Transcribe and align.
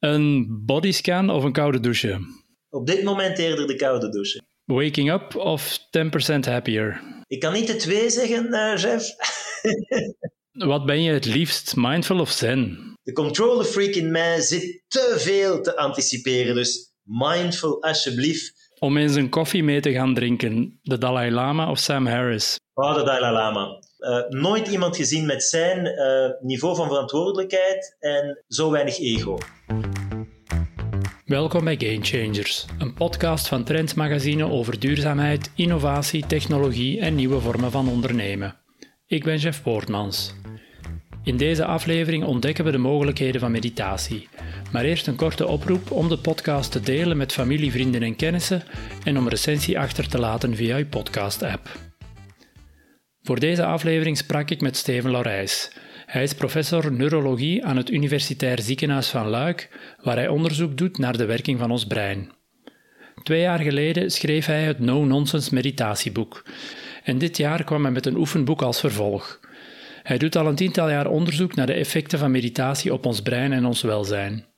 Een 0.00 0.46
bodyscan 0.66 1.30
of 1.30 1.44
een 1.44 1.52
koude 1.52 1.80
douche? 1.80 2.18
Op 2.70 2.86
dit 2.86 3.02
moment 3.02 3.38
eerder 3.38 3.66
de 3.66 3.76
koude 3.76 4.08
douche. 4.08 4.42
Waking 4.64 5.12
up 5.12 5.36
of 5.36 5.78
10% 5.78 6.38
happier? 6.40 7.02
Ik 7.26 7.40
kan 7.40 7.52
niet 7.52 7.66
de 7.66 7.76
twee 7.76 8.10
zeggen, 8.10 8.46
uh, 8.46 8.76
Jeff. 8.76 9.14
Wat 10.72 10.86
ben 10.86 11.02
je 11.02 11.12
het 11.12 11.24
liefst, 11.24 11.76
mindful 11.76 12.20
of 12.20 12.30
zen? 12.30 12.94
De 13.02 13.12
control 13.12 13.64
freak 13.64 13.94
in 13.94 14.10
mij 14.10 14.40
zit 14.40 14.82
te 14.88 15.14
veel 15.18 15.62
te 15.62 15.76
anticiperen, 15.76 16.54
dus 16.54 16.92
mindful 17.02 17.82
alsjeblieft. 17.82 18.52
Om 18.78 18.96
eens 18.96 19.14
een 19.14 19.28
koffie 19.28 19.62
mee 19.62 19.80
te 19.80 19.92
gaan 19.92 20.14
drinken, 20.14 20.78
de 20.82 20.98
Dalai 20.98 21.30
Lama 21.30 21.70
of 21.70 21.78
Sam 21.78 22.06
Harris? 22.06 22.58
Oh, 22.74 22.94
de 22.94 23.04
Dalai 23.04 23.32
Lama. 23.32 23.78
Uh, 24.00 24.28
nooit 24.28 24.68
iemand 24.68 24.96
gezien 24.96 25.26
met 25.26 25.42
zijn 25.42 25.86
uh, 25.86 26.30
niveau 26.40 26.76
van 26.76 26.86
verantwoordelijkheid 26.86 27.96
en 27.98 28.44
zo 28.48 28.70
weinig 28.70 28.98
ego. 28.98 29.38
Welkom 31.24 31.64
bij 31.64 31.76
Game 31.78 32.04
Changers, 32.04 32.66
een 32.78 32.94
podcast 32.94 33.48
van 33.48 33.64
Trends 33.64 33.94
Magazine 33.94 34.50
over 34.50 34.80
duurzaamheid, 34.80 35.50
innovatie, 35.54 36.26
technologie 36.26 37.00
en 37.00 37.14
nieuwe 37.14 37.40
vormen 37.40 37.70
van 37.70 37.88
ondernemen. 37.88 38.56
Ik 39.06 39.24
ben 39.24 39.36
Jeff 39.36 39.62
Poortmans. 39.62 40.34
In 41.24 41.36
deze 41.36 41.64
aflevering 41.64 42.24
ontdekken 42.24 42.64
we 42.64 42.70
de 42.70 42.78
mogelijkheden 42.78 43.40
van 43.40 43.50
meditatie. 43.50 44.28
Maar 44.72 44.84
eerst 44.84 45.06
een 45.06 45.16
korte 45.16 45.46
oproep 45.46 45.90
om 45.90 46.08
de 46.08 46.18
podcast 46.18 46.72
te 46.72 46.80
delen 46.80 47.16
met 47.16 47.32
familie, 47.32 47.70
vrienden 47.70 48.02
en 48.02 48.16
kennissen 48.16 48.62
en 49.04 49.18
om 49.18 49.28
recensie 49.28 49.78
achter 49.78 50.08
te 50.08 50.18
laten 50.18 50.56
via 50.56 50.76
uw 50.76 50.88
podcast-app. 50.88 51.89
Voor 53.30 53.40
deze 53.40 53.64
aflevering 53.64 54.16
sprak 54.16 54.50
ik 54.50 54.60
met 54.60 54.76
Steven 54.76 55.10
Laurijs. 55.10 55.70
Hij 56.06 56.22
is 56.22 56.34
professor 56.34 56.92
neurologie 56.92 57.64
aan 57.64 57.76
het 57.76 57.90
Universitair 57.90 58.60
Ziekenhuis 58.60 59.08
van 59.08 59.28
Luik, 59.28 59.68
waar 60.02 60.16
hij 60.16 60.28
onderzoek 60.28 60.76
doet 60.76 60.98
naar 60.98 61.16
de 61.16 61.24
werking 61.24 61.58
van 61.58 61.70
ons 61.70 61.86
brein. 61.86 62.32
Twee 63.22 63.40
jaar 63.40 63.58
geleden 63.58 64.10
schreef 64.10 64.46
hij 64.46 64.62
het 64.62 64.78
No-Nonsense 64.78 65.54
meditatieboek. 65.54 66.44
En 67.04 67.18
dit 67.18 67.36
jaar 67.36 67.64
kwam 67.64 67.82
hij 67.82 67.92
met 67.92 68.06
een 68.06 68.16
oefenboek 68.16 68.62
als 68.62 68.80
vervolg. 68.80 69.40
Hij 70.02 70.18
doet 70.18 70.36
al 70.36 70.46
een 70.46 70.54
tiental 70.54 70.90
jaar 70.90 71.06
onderzoek 71.06 71.54
naar 71.54 71.66
de 71.66 71.72
effecten 71.72 72.18
van 72.18 72.30
meditatie 72.30 72.92
op 72.92 73.06
ons 73.06 73.22
brein 73.22 73.52
en 73.52 73.64
ons 73.64 73.82
welzijn. 73.82 74.49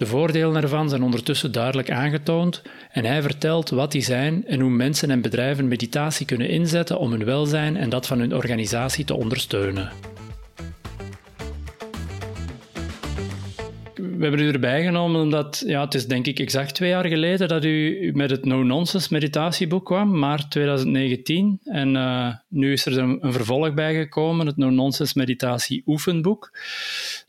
De 0.00 0.06
voordelen 0.06 0.62
ervan 0.62 0.88
zijn 0.88 1.02
ondertussen 1.02 1.52
duidelijk 1.52 1.90
aangetoond 1.90 2.62
en 2.90 3.04
hij 3.04 3.22
vertelt 3.22 3.70
wat 3.70 3.92
die 3.92 4.02
zijn 4.02 4.46
en 4.46 4.60
hoe 4.60 4.70
mensen 4.70 5.10
en 5.10 5.20
bedrijven 5.20 5.68
meditatie 5.68 6.26
kunnen 6.26 6.48
inzetten 6.48 6.98
om 6.98 7.10
hun 7.10 7.24
welzijn 7.24 7.76
en 7.76 7.90
dat 7.90 8.06
van 8.06 8.18
hun 8.18 8.34
organisatie 8.34 9.04
te 9.04 9.14
ondersteunen. 9.14 9.90
We 13.94 14.26
hebben 14.26 14.40
u 14.40 14.48
erbij 14.48 14.84
genomen 14.84 15.20
omdat 15.20 15.62
ja, 15.66 15.84
het 15.84 15.94
is 15.94 16.06
denk 16.06 16.26
ik 16.26 16.38
exact 16.38 16.74
twee 16.74 16.90
jaar 16.90 17.06
geleden 17.06 17.48
dat 17.48 17.64
u 17.64 18.10
met 18.14 18.30
het 18.30 18.44
No 18.44 18.62
Nonsense 18.62 19.08
meditatieboek 19.12 19.84
kwam, 19.84 20.18
maart 20.18 20.50
2019. 20.50 21.60
En 21.64 21.94
uh, 21.94 22.34
nu 22.48 22.72
is 22.72 22.86
er 22.86 22.98
een, 22.98 23.18
vervolg 23.22 23.74
bijgekomen, 23.74 24.46
het 24.46 24.56
No 24.56 24.70
Nonsense 24.70 25.18
meditatie 25.18 25.82
oefenboek. 25.86 26.58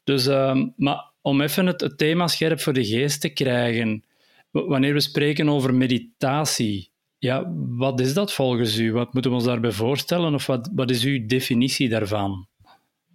Dus, 0.04 0.28
uh, 0.28 0.56
maar 0.76 1.11
om 1.22 1.42
even 1.42 1.66
het, 1.66 1.94
thema 1.98 2.28
scherp 2.28 2.60
voor 2.60 2.74
de 2.74 2.86
geest 2.86 3.22
te 3.22 3.30
krijgen. 3.30 4.04
Wanneer 4.52 4.94
we 4.94 5.00
spreken 5.00 5.50
over 5.50 5.74
meditatie, 5.74 6.92
ja, 7.18 7.54
wat 7.56 8.00
is 8.00 8.14
dat 8.14 8.34
volgens 8.34 8.78
u? 8.78 8.94
Wat 8.94 9.14
moeten 9.14 9.32
we 9.32 9.38
ons 9.38 9.46
daarbij 9.46 9.72
voorstellen? 9.72 10.34
Of 10.34 10.46
wat, 10.46 10.70
wat 10.76 10.90
is 10.90 11.04
uw 11.04 11.26
definitie 11.26 11.90
daarvan? 11.90 12.48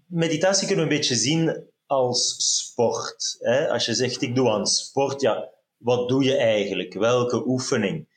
Meditatie 0.06 0.66
kunnen 0.66 0.86
we 0.86 0.90
een 0.90 0.96
beetje 0.96 1.14
zien 1.14 1.64
als 1.86 2.34
sport. 2.38 3.36
Hè? 3.38 3.68
Als 3.68 3.86
je 3.86 3.94
zegt, 3.94 4.22
ik 4.22 4.34
doe 4.34 4.50
aan 4.50 4.66
sport, 4.66 5.20
ja, 5.20 5.48
wat 5.76 6.08
doe 6.08 6.24
je 6.24 6.36
eigenlijk? 6.36 6.94
Welke 6.94 7.46
oefening? 7.46 8.14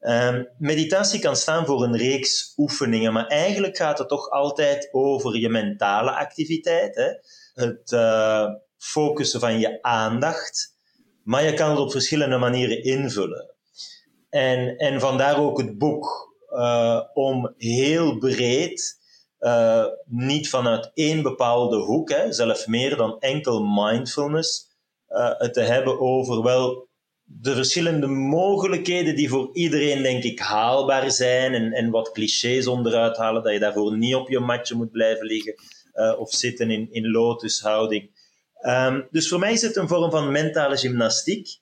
Um, 0.00 0.48
meditatie 0.58 1.20
kan 1.20 1.36
staan 1.36 1.66
voor 1.66 1.82
een 1.82 1.96
reeks 1.96 2.52
oefeningen, 2.56 3.12
maar 3.12 3.26
eigenlijk 3.26 3.76
gaat 3.76 3.98
het 3.98 4.08
toch 4.08 4.30
altijd 4.30 4.88
over 4.92 5.38
je 5.38 5.48
mentale 5.48 6.10
activiteit. 6.10 6.94
Hè? 6.94 7.08
Het 7.64 7.92
uh, 7.92 8.46
focussen 8.80 9.40
van 9.40 9.58
je 9.58 9.82
aandacht, 9.82 10.76
maar 11.24 11.44
je 11.44 11.54
kan 11.54 11.70
het 11.70 11.78
op 11.78 11.90
verschillende 11.90 12.38
manieren 12.38 12.82
invullen. 12.82 13.54
En, 14.30 14.76
en 14.76 15.00
vandaar 15.00 15.38
ook 15.38 15.58
het 15.58 15.78
boek, 15.78 16.34
uh, 16.50 17.00
om 17.14 17.54
heel 17.56 18.18
breed, 18.18 18.98
uh, 19.40 19.84
niet 20.06 20.48
vanuit 20.48 20.90
één 20.94 21.22
bepaalde 21.22 21.76
hoek, 21.76 22.10
hè, 22.10 22.32
zelfs 22.32 22.66
meer 22.66 22.96
dan 22.96 23.18
enkel 23.18 23.62
mindfulness, 23.62 24.68
uh, 25.08 25.30
het 25.38 25.54
te 25.54 25.60
hebben 25.60 26.00
over 26.00 26.42
wel 26.42 26.88
de 27.24 27.54
verschillende 27.54 28.06
mogelijkheden 28.06 29.16
die 29.16 29.28
voor 29.28 29.50
iedereen, 29.52 30.02
denk 30.02 30.22
ik, 30.22 30.38
haalbaar 30.38 31.10
zijn 31.10 31.54
en, 31.54 31.72
en 31.72 31.90
wat 31.90 32.12
clichés 32.12 32.66
onderuit 32.66 33.16
halen, 33.16 33.42
dat 33.42 33.52
je 33.52 33.58
daarvoor 33.58 33.96
niet 33.96 34.14
op 34.14 34.28
je 34.28 34.40
matje 34.40 34.74
moet 34.74 34.90
blijven 34.90 35.26
liggen 35.26 35.54
of 36.18 36.30
zitten 36.30 36.70
in, 36.70 36.88
in 36.90 37.10
lotushouding. 37.10 38.10
Um, 38.62 39.08
dus 39.10 39.28
voor 39.28 39.38
mij 39.38 39.52
is 39.52 39.62
het 39.62 39.76
een 39.76 39.88
vorm 39.88 40.10
van 40.10 40.32
mentale 40.32 40.76
gymnastiek. 40.76 41.58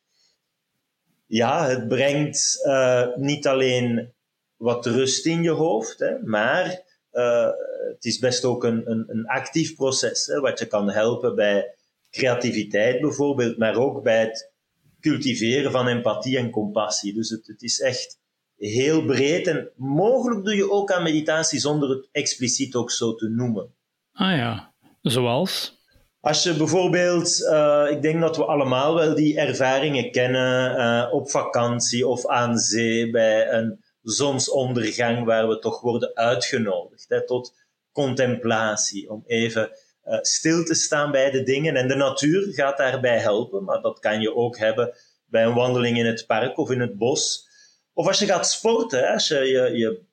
Ja, 1.26 1.66
het 1.66 1.88
brengt 1.88 2.60
uh, 2.64 3.06
niet 3.16 3.47
alleen 3.47 4.12
wat 4.56 4.86
rust 4.86 5.26
in 5.26 5.42
je 5.42 5.50
hoofd, 5.50 5.98
hè, 5.98 6.19
maar 6.22 6.82
uh, 7.12 7.50
het 7.94 8.04
is 8.04 8.19
best 8.19 8.44
ook 8.44 8.64
een, 8.64 8.91
een, 8.91 9.04
een 9.09 9.26
actief 9.26 9.75
proces, 9.75 10.26
hè, 10.26 10.41
wat 10.41 10.59
je 10.59 10.66
kan 10.66 10.91
helpen 10.91 11.34
bij 11.34 11.75
creativiteit 12.10 13.00
bijvoorbeeld, 13.00 13.59
maar 13.59 13.76
ook 13.76 14.03
bij 14.03 14.20
het 14.20 14.53
cultiveren 15.00 15.70
van 15.70 15.88
empathie 15.88 16.38
en 16.38 16.50
compassie. 16.50 17.15
Dus 17.15 17.30
het, 17.30 17.47
het 17.47 17.62
is 17.62 17.80
echt 17.80 18.19
heel 18.56 19.04
breed 19.04 19.47
en 19.47 19.70
mogelijk 19.76 20.44
doe 20.44 20.54
je 20.54 20.70
ook 20.70 20.92
aan 20.92 21.03
meditatie 21.03 21.60
zonder 21.60 21.88
het 21.88 22.09
expliciet 22.12 22.75
ook 22.75 22.91
zo 22.91 23.15
te 23.15 23.28
noemen. 23.28 23.75
Ah 24.12 24.36
ja, 24.36 24.75
zoals? 25.03 25.78
Als 26.20 26.42
je 26.42 26.56
bijvoorbeeld, 26.56 27.40
uh, 27.40 27.86
ik 27.90 28.02
denk 28.02 28.20
dat 28.20 28.36
we 28.36 28.44
allemaal 28.44 28.94
wel 28.94 29.14
die 29.14 29.38
ervaringen 29.38 30.10
kennen 30.10 30.78
uh, 30.78 31.12
op 31.12 31.30
vakantie 31.30 32.06
of 32.06 32.26
aan 32.26 32.58
zee 32.58 33.10
bij 33.10 33.52
een 33.52 33.84
zonsondergang 34.02 35.24
waar 35.24 35.48
we 35.48 35.58
toch 35.58 35.80
worden 35.80 36.14
uitgenodigd 36.14 37.08
hè, 37.08 37.26
tot 37.26 37.54
contemplatie, 37.92 39.10
om 39.10 39.22
even 39.26 39.70
uh, 40.04 40.18
stil 40.20 40.64
te 40.64 40.74
staan 40.74 41.10
bij 41.10 41.30
de 41.30 41.42
dingen. 41.42 41.76
En 41.76 41.88
de 41.88 41.94
natuur 41.94 42.52
gaat 42.52 42.76
daarbij 42.76 43.18
helpen, 43.18 43.64
maar 43.64 43.80
dat 43.80 43.98
kan 43.98 44.20
je 44.20 44.34
ook 44.34 44.58
hebben 44.58 44.94
bij 45.26 45.44
een 45.44 45.54
wandeling 45.54 45.98
in 45.98 46.06
het 46.06 46.26
park 46.26 46.58
of 46.58 46.70
in 46.70 46.80
het 46.80 46.96
bos. 46.96 47.48
Of 47.92 48.06
als 48.06 48.18
je 48.18 48.26
gaat 48.26 48.50
sporten, 48.50 48.98
hè, 48.98 49.12
als 49.12 49.28
je 49.28 49.44
je, 49.44 49.76
je 49.76 50.06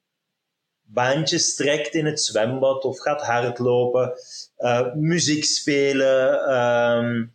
baantjes 0.86 1.56
trekt 1.56 1.94
in 1.94 2.06
het 2.06 2.22
zwembad 2.22 2.84
of 2.84 3.00
gaat 3.00 3.22
hardlopen, 3.22 4.14
uh, 4.58 4.94
muziek 4.94 5.44
spelen, 5.44 6.54
um, 6.56 7.34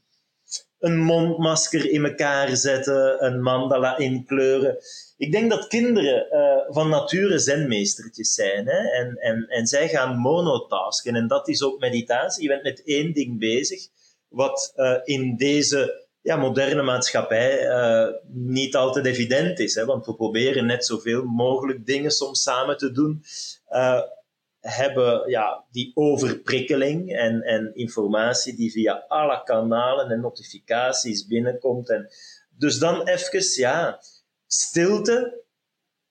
een 0.79 0.99
mondmasker 0.99 1.91
in 1.91 2.05
elkaar 2.05 2.57
zetten, 2.57 3.25
een 3.25 3.43
mandala 3.43 3.99
inkleuren. 3.99 4.79
Ik 5.17 5.33
denk 5.33 5.51
dat 5.51 5.67
kinderen 5.67 6.27
uh, 6.33 6.75
van 6.75 6.89
nature 6.89 7.39
zenmeestertjes 7.39 8.35
zijn. 8.35 8.67
Hè? 8.67 8.79
En, 8.79 9.17
en, 9.17 9.47
en 9.49 9.67
zij 9.67 9.89
gaan 9.89 10.17
monotasken. 10.17 11.15
En 11.15 11.27
dat 11.29 11.49
is 11.49 11.63
ook 11.63 11.81
meditatie. 11.81 12.43
Je 12.43 12.49
bent 12.49 12.63
met 12.63 12.83
één 12.85 13.13
ding 13.13 13.39
bezig, 13.39 13.81
wat 14.29 14.73
uh, 14.77 14.97
in 15.05 15.37
deze 15.37 16.09
ja, 16.23 16.37
moderne 16.37 16.83
maatschappij 16.83 17.69
uh, 17.69 18.15
niet 18.29 18.77
altijd 18.77 19.07
evident 19.07 19.59
is. 19.59 19.75
Hè? 19.75 19.85
Want 19.85 20.07
we 20.07 20.15
proberen 20.15 20.67
net 20.67 20.85
zoveel 20.85 21.25
mogelijk 21.25 21.87
dingen 21.87 22.11
soms 22.11 22.43
samen 22.43 22.77
te 22.77 22.93
doen. 22.93 23.23
Uh, 23.71 24.01
hebben 24.61 25.31
ja, 25.31 25.65
die 25.71 25.91
overprikkeling 25.95 27.17
en, 27.17 27.43
en 27.43 27.75
informatie 27.75 28.57
die 28.57 28.71
via 28.71 29.05
alle 29.09 29.43
kanalen 29.45 30.11
en 30.11 30.21
notificaties 30.21 31.27
binnenkomt. 31.27 31.91
En 31.91 32.09
dus 32.51 32.79
dan 32.79 33.09
even, 33.09 33.61
ja, 33.61 34.01
stilte 34.47 35.45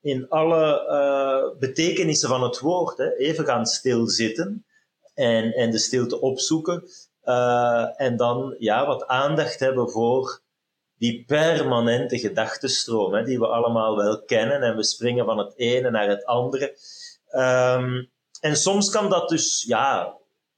in 0.00 0.28
alle 0.28 0.86
uh, 0.88 1.58
betekenissen 1.58 2.28
van 2.28 2.42
het 2.42 2.58
woord. 2.58 2.98
Hè? 2.98 3.16
Even 3.16 3.44
gaan 3.44 3.66
stilzitten 3.66 4.64
en, 5.14 5.52
en 5.52 5.70
de 5.70 5.78
stilte 5.78 6.20
opzoeken. 6.20 6.82
Uh, 7.30 8.00
en 8.00 8.16
dan 8.16 8.54
ja, 8.58 8.86
wat 8.86 9.06
aandacht 9.06 9.60
hebben 9.60 9.90
voor 9.90 10.40
die 10.96 11.24
permanente 11.26 12.18
gedachtenstroom, 12.18 13.24
die 13.24 13.38
we 13.38 13.46
allemaal 13.46 13.96
wel 13.96 14.22
kennen. 14.22 14.62
En 14.62 14.76
we 14.76 14.84
springen 14.84 15.24
van 15.24 15.38
het 15.38 15.52
ene 15.56 15.90
naar 15.90 16.08
het 16.08 16.24
andere. 16.24 16.76
Um, 17.32 18.10
en 18.40 18.56
soms 18.56 18.90
kan 18.90 19.10
dat 19.10 19.28
dus 19.28 19.64
ja, 19.66 20.16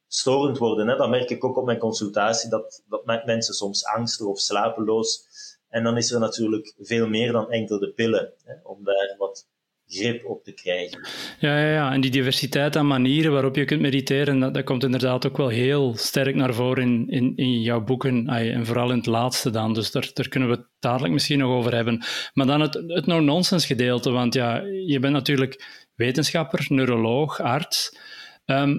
storend 0.09 0.59
worden. 0.59 0.89
Hè. 0.89 0.97
Dat 0.97 1.09
merk 1.09 1.31
ik 1.31 1.45
ook 1.45 1.57
op 1.57 1.65
mijn 1.65 1.79
consultatie. 1.79 2.51
Dat, 2.51 2.83
dat 2.89 3.25
mensen 3.25 3.55
soms 3.55 3.85
angstig 3.85 4.27
of 4.27 4.39
slapeloos. 4.39 5.27
En 5.69 5.85
dan 5.85 5.97
is 5.97 6.13
er 6.13 6.21
natuurlijk 6.21 6.75
veel 6.79 7.09
meer 7.09 7.33
dan 7.33 7.51
enkel 7.51 7.79
de 7.79 7.93
pillen. 7.93 8.33
Hè, 8.45 8.55
om 8.63 8.85
daar 8.85 9.15
wat 9.19 9.47
grip 9.93 10.27
op 10.27 10.45
te 10.45 10.53
krijgen. 10.53 11.09
Ja, 11.39 11.59
ja, 11.59 11.73
ja, 11.73 11.93
en 11.93 12.01
die 12.01 12.11
diversiteit 12.11 12.77
aan 12.77 12.87
manieren 12.87 13.33
waarop 13.33 13.57
je 13.57 13.65
kunt 13.65 13.81
mediteren, 13.81 14.39
dat, 14.39 14.55
dat 14.55 14.65
komt 14.65 14.85
inderdaad 14.85 15.27
ook 15.27 15.37
wel 15.37 15.49
heel 15.49 15.95
sterk 15.97 16.35
naar 16.35 16.55
voren 16.55 16.83
in, 16.83 17.09
in, 17.09 17.33
in 17.37 17.61
jouw 17.61 17.81
boeken, 17.81 18.29
en 18.29 18.67
vooral 18.67 18.91
in 18.91 18.97
het 18.97 19.07
laatste 19.07 19.51
dan. 19.51 19.75
Dus 19.75 19.91
daar, 19.91 20.11
daar 20.15 20.29
kunnen 20.29 20.49
we 20.49 20.55
het 20.55 20.67
dadelijk 20.79 21.13
misschien 21.13 21.39
nog 21.39 21.51
over 21.51 21.75
hebben. 21.75 22.05
Maar 22.35 22.47
dan 22.47 22.61
het, 22.61 22.75
het 22.87 23.07
no-nonsense 23.07 23.67
gedeelte, 23.67 24.11
want 24.11 24.35
ja, 24.35 24.63
je 24.87 24.99
bent 24.99 25.13
natuurlijk 25.13 25.65
wetenschapper, 25.95 26.65
neuroloog, 26.69 27.41
arts. 27.41 27.97
Ehm, 28.45 28.79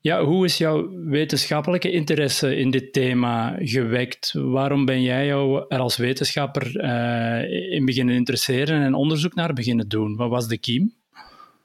ja, 0.00 0.24
hoe 0.24 0.44
is 0.44 0.58
jouw 0.58 0.88
wetenschappelijke 1.04 1.90
interesse 1.90 2.56
in 2.56 2.70
dit 2.70 2.92
thema 2.92 3.56
gewekt? 3.58 4.32
Waarom 4.32 4.84
ben 4.84 5.02
jij 5.02 5.26
jou 5.26 5.64
er 5.68 5.78
als 5.78 5.96
wetenschapper 5.96 6.84
uh, 6.84 7.72
in 7.72 7.84
beginnen 7.84 8.14
interesseren 8.14 8.82
en 8.82 8.94
onderzoek 8.94 9.34
naar 9.34 9.52
beginnen 9.52 9.88
doen? 9.88 10.16
Wat 10.16 10.30
was 10.30 10.48
de 10.48 10.58
kiem? 10.58 10.94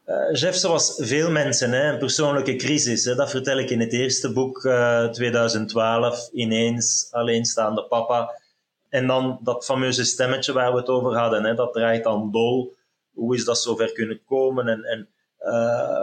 Uh, 0.07 0.39
Jeff, 0.39 0.57
zoals 0.57 0.95
veel 0.97 1.31
mensen, 1.31 1.71
hè, 1.71 1.91
een 1.91 1.99
persoonlijke 1.99 2.55
crisis. 2.55 3.05
Hè, 3.05 3.15
dat 3.15 3.29
vertel 3.29 3.59
ik 3.59 3.69
in 3.69 3.79
het 3.79 3.93
eerste 3.93 4.33
boek, 4.33 4.63
uh, 4.63 5.03
eh, 5.03 5.11
2012, 5.11 6.29
ineens 6.33 7.07
alleenstaande 7.11 7.83
papa. 7.83 8.41
En 8.89 9.07
dan 9.07 9.39
dat 9.43 9.65
fameuze 9.65 10.03
stemmetje 10.03 10.53
waar 10.53 10.71
we 10.71 10.77
het 10.77 10.87
over 10.87 11.17
hadden, 11.17 11.43
hè, 11.43 11.53
dat 11.53 11.73
draait 11.73 12.03
dan 12.03 12.31
dol. 12.31 12.75
Hoe 13.13 13.35
is 13.35 13.45
dat 13.45 13.61
zover 13.61 13.91
kunnen 13.91 14.21
komen? 14.25 14.67
En, 14.67 14.83
en 14.83 15.07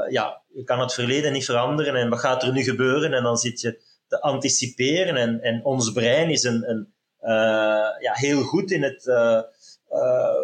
ja, 0.09 0.43
je 0.49 0.63
kan 0.65 0.81
het 0.81 0.95
verleden 0.95 1.33
niet 1.33 1.45
veranderen 1.45 1.95
en 1.95 2.09
wat 2.09 2.19
gaat 2.19 2.43
er 2.43 2.53
nu 2.53 2.63
gebeuren? 2.63 3.13
En 3.13 3.23
dan 3.23 3.37
zit 3.37 3.61
je 3.61 3.81
te 4.09 4.21
anticiperen 4.21 5.17
en, 5.17 5.41
en 5.41 5.65
ons 5.65 5.93
brein 5.93 6.31
is 6.31 6.43
een, 6.43 6.71
een 6.71 6.93
uh, 7.23 8.01
ja, 8.01 8.13
heel 8.13 8.43
goed 8.43 8.71
in 8.71 8.83
het 8.83 9.07
uh, 9.07 9.41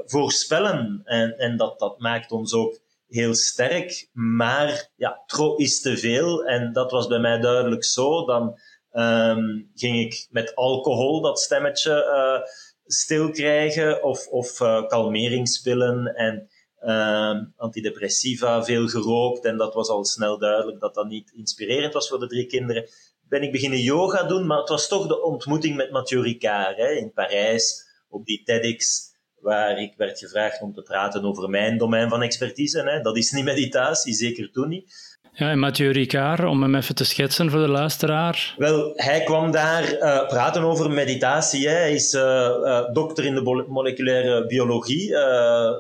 voorspellen 0.06 1.00
en, 1.04 1.38
en 1.38 1.56
dat, 1.56 1.78
dat 1.78 1.98
maakt 1.98 2.32
ons 2.32 2.54
ook 2.54 2.78
heel 3.08 3.34
sterk, 3.34 4.08
maar 4.12 4.88
ja, 4.96 5.22
tro 5.26 5.56
is 5.56 5.80
te 5.80 5.96
veel 5.96 6.44
en 6.44 6.72
dat 6.72 6.90
was 6.90 7.06
bij 7.06 7.18
mij 7.18 7.38
duidelijk 7.38 7.84
zo. 7.84 8.24
Dan 8.24 8.58
um, 8.92 9.70
ging 9.74 9.98
ik 9.98 10.26
met 10.30 10.54
alcohol 10.54 11.20
dat 11.20 11.40
stemmetje 11.40 12.46
stil 12.84 13.30
krijgen 13.30 14.02
of, 14.02 14.26
of 14.26 14.58
kalmeringspillen 14.86 16.14
en 16.14 16.48
uh, 16.84 17.40
antidepressiva, 17.56 18.64
veel 18.64 18.88
gerookt. 18.88 19.44
En 19.44 19.56
dat 19.56 19.75
was 19.75 19.88
al 19.88 20.04
snel 20.04 20.38
duidelijk 20.38 20.80
dat 20.80 20.94
dat 20.94 21.06
niet 21.06 21.32
inspirerend 21.36 21.92
was 21.92 22.08
voor 22.08 22.20
de 22.20 22.26
drie 22.26 22.46
kinderen. 22.46 22.88
Ben 23.28 23.42
ik 23.42 23.52
beginnen 23.52 23.80
yoga 23.80 24.22
doen, 24.22 24.46
maar 24.46 24.58
het 24.58 24.69
was 24.69 24.88
toch 24.88 25.06
de 25.06 25.22
ontmoeting 25.22 25.76
met 25.76 25.90
Mathieu 25.90 26.22
Ricard 26.22 26.78
in 26.78 27.12
Parijs, 27.12 27.86
op 28.08 28.25
die 28.25 28.42
TEDx, 28.42 29.12
waar 29.40 29.78
ik 29.78 29.94
werd 29.96 30.19
gevraagd 30.19 30.60
om 30.60 30.75
te 30.75 30.82
praten 30.82 31.25
over 31.25 31.48
mijn 31.48 31.78
domein 31.78 32.08
van 32.08 32.22
expertise. 32.22 32.82
Hè. 32.82 33.00
Dat 33.00 33.16
is 33.16 33.30
niet 33.30 33.44
meditatie, 33.44 34.14
zeker 34.14 34.50
toen 34.50 34.69
niet. 34.69 35.07
Ja, 35.38 35.50
en 35.50 35.58
Mathieu 35.58 35.90
Ricard, 35.90 36.44
om 36.44 36.62
hem 36.62 36.75
even 36.75 36.94
te 36.94 37.05
schetsen 37.05 37.50
voor 37.50 37.61
de 37.61 37.69
luisteraar. 37.69 38.55
Wel, 38.56 38.93
hij 38.94 39.23
kwam 39.23 39.50
daar 39.50 39.93
uh, 39.93 40.26
praten 40.26 40.62
over 40.62 40.90
meditatie. 40.90 41.69
Hè. 41.69 41.75
Hij 41.75 41.94
is 41.94 42.14
uh, 42.14 42.23
uh, 42.23 42.93
dokter 42.93 43.25
in 43.25 43.35
de 43.35 43.64
moleculaire 43.69 44.46
biologie, 44.46 45.08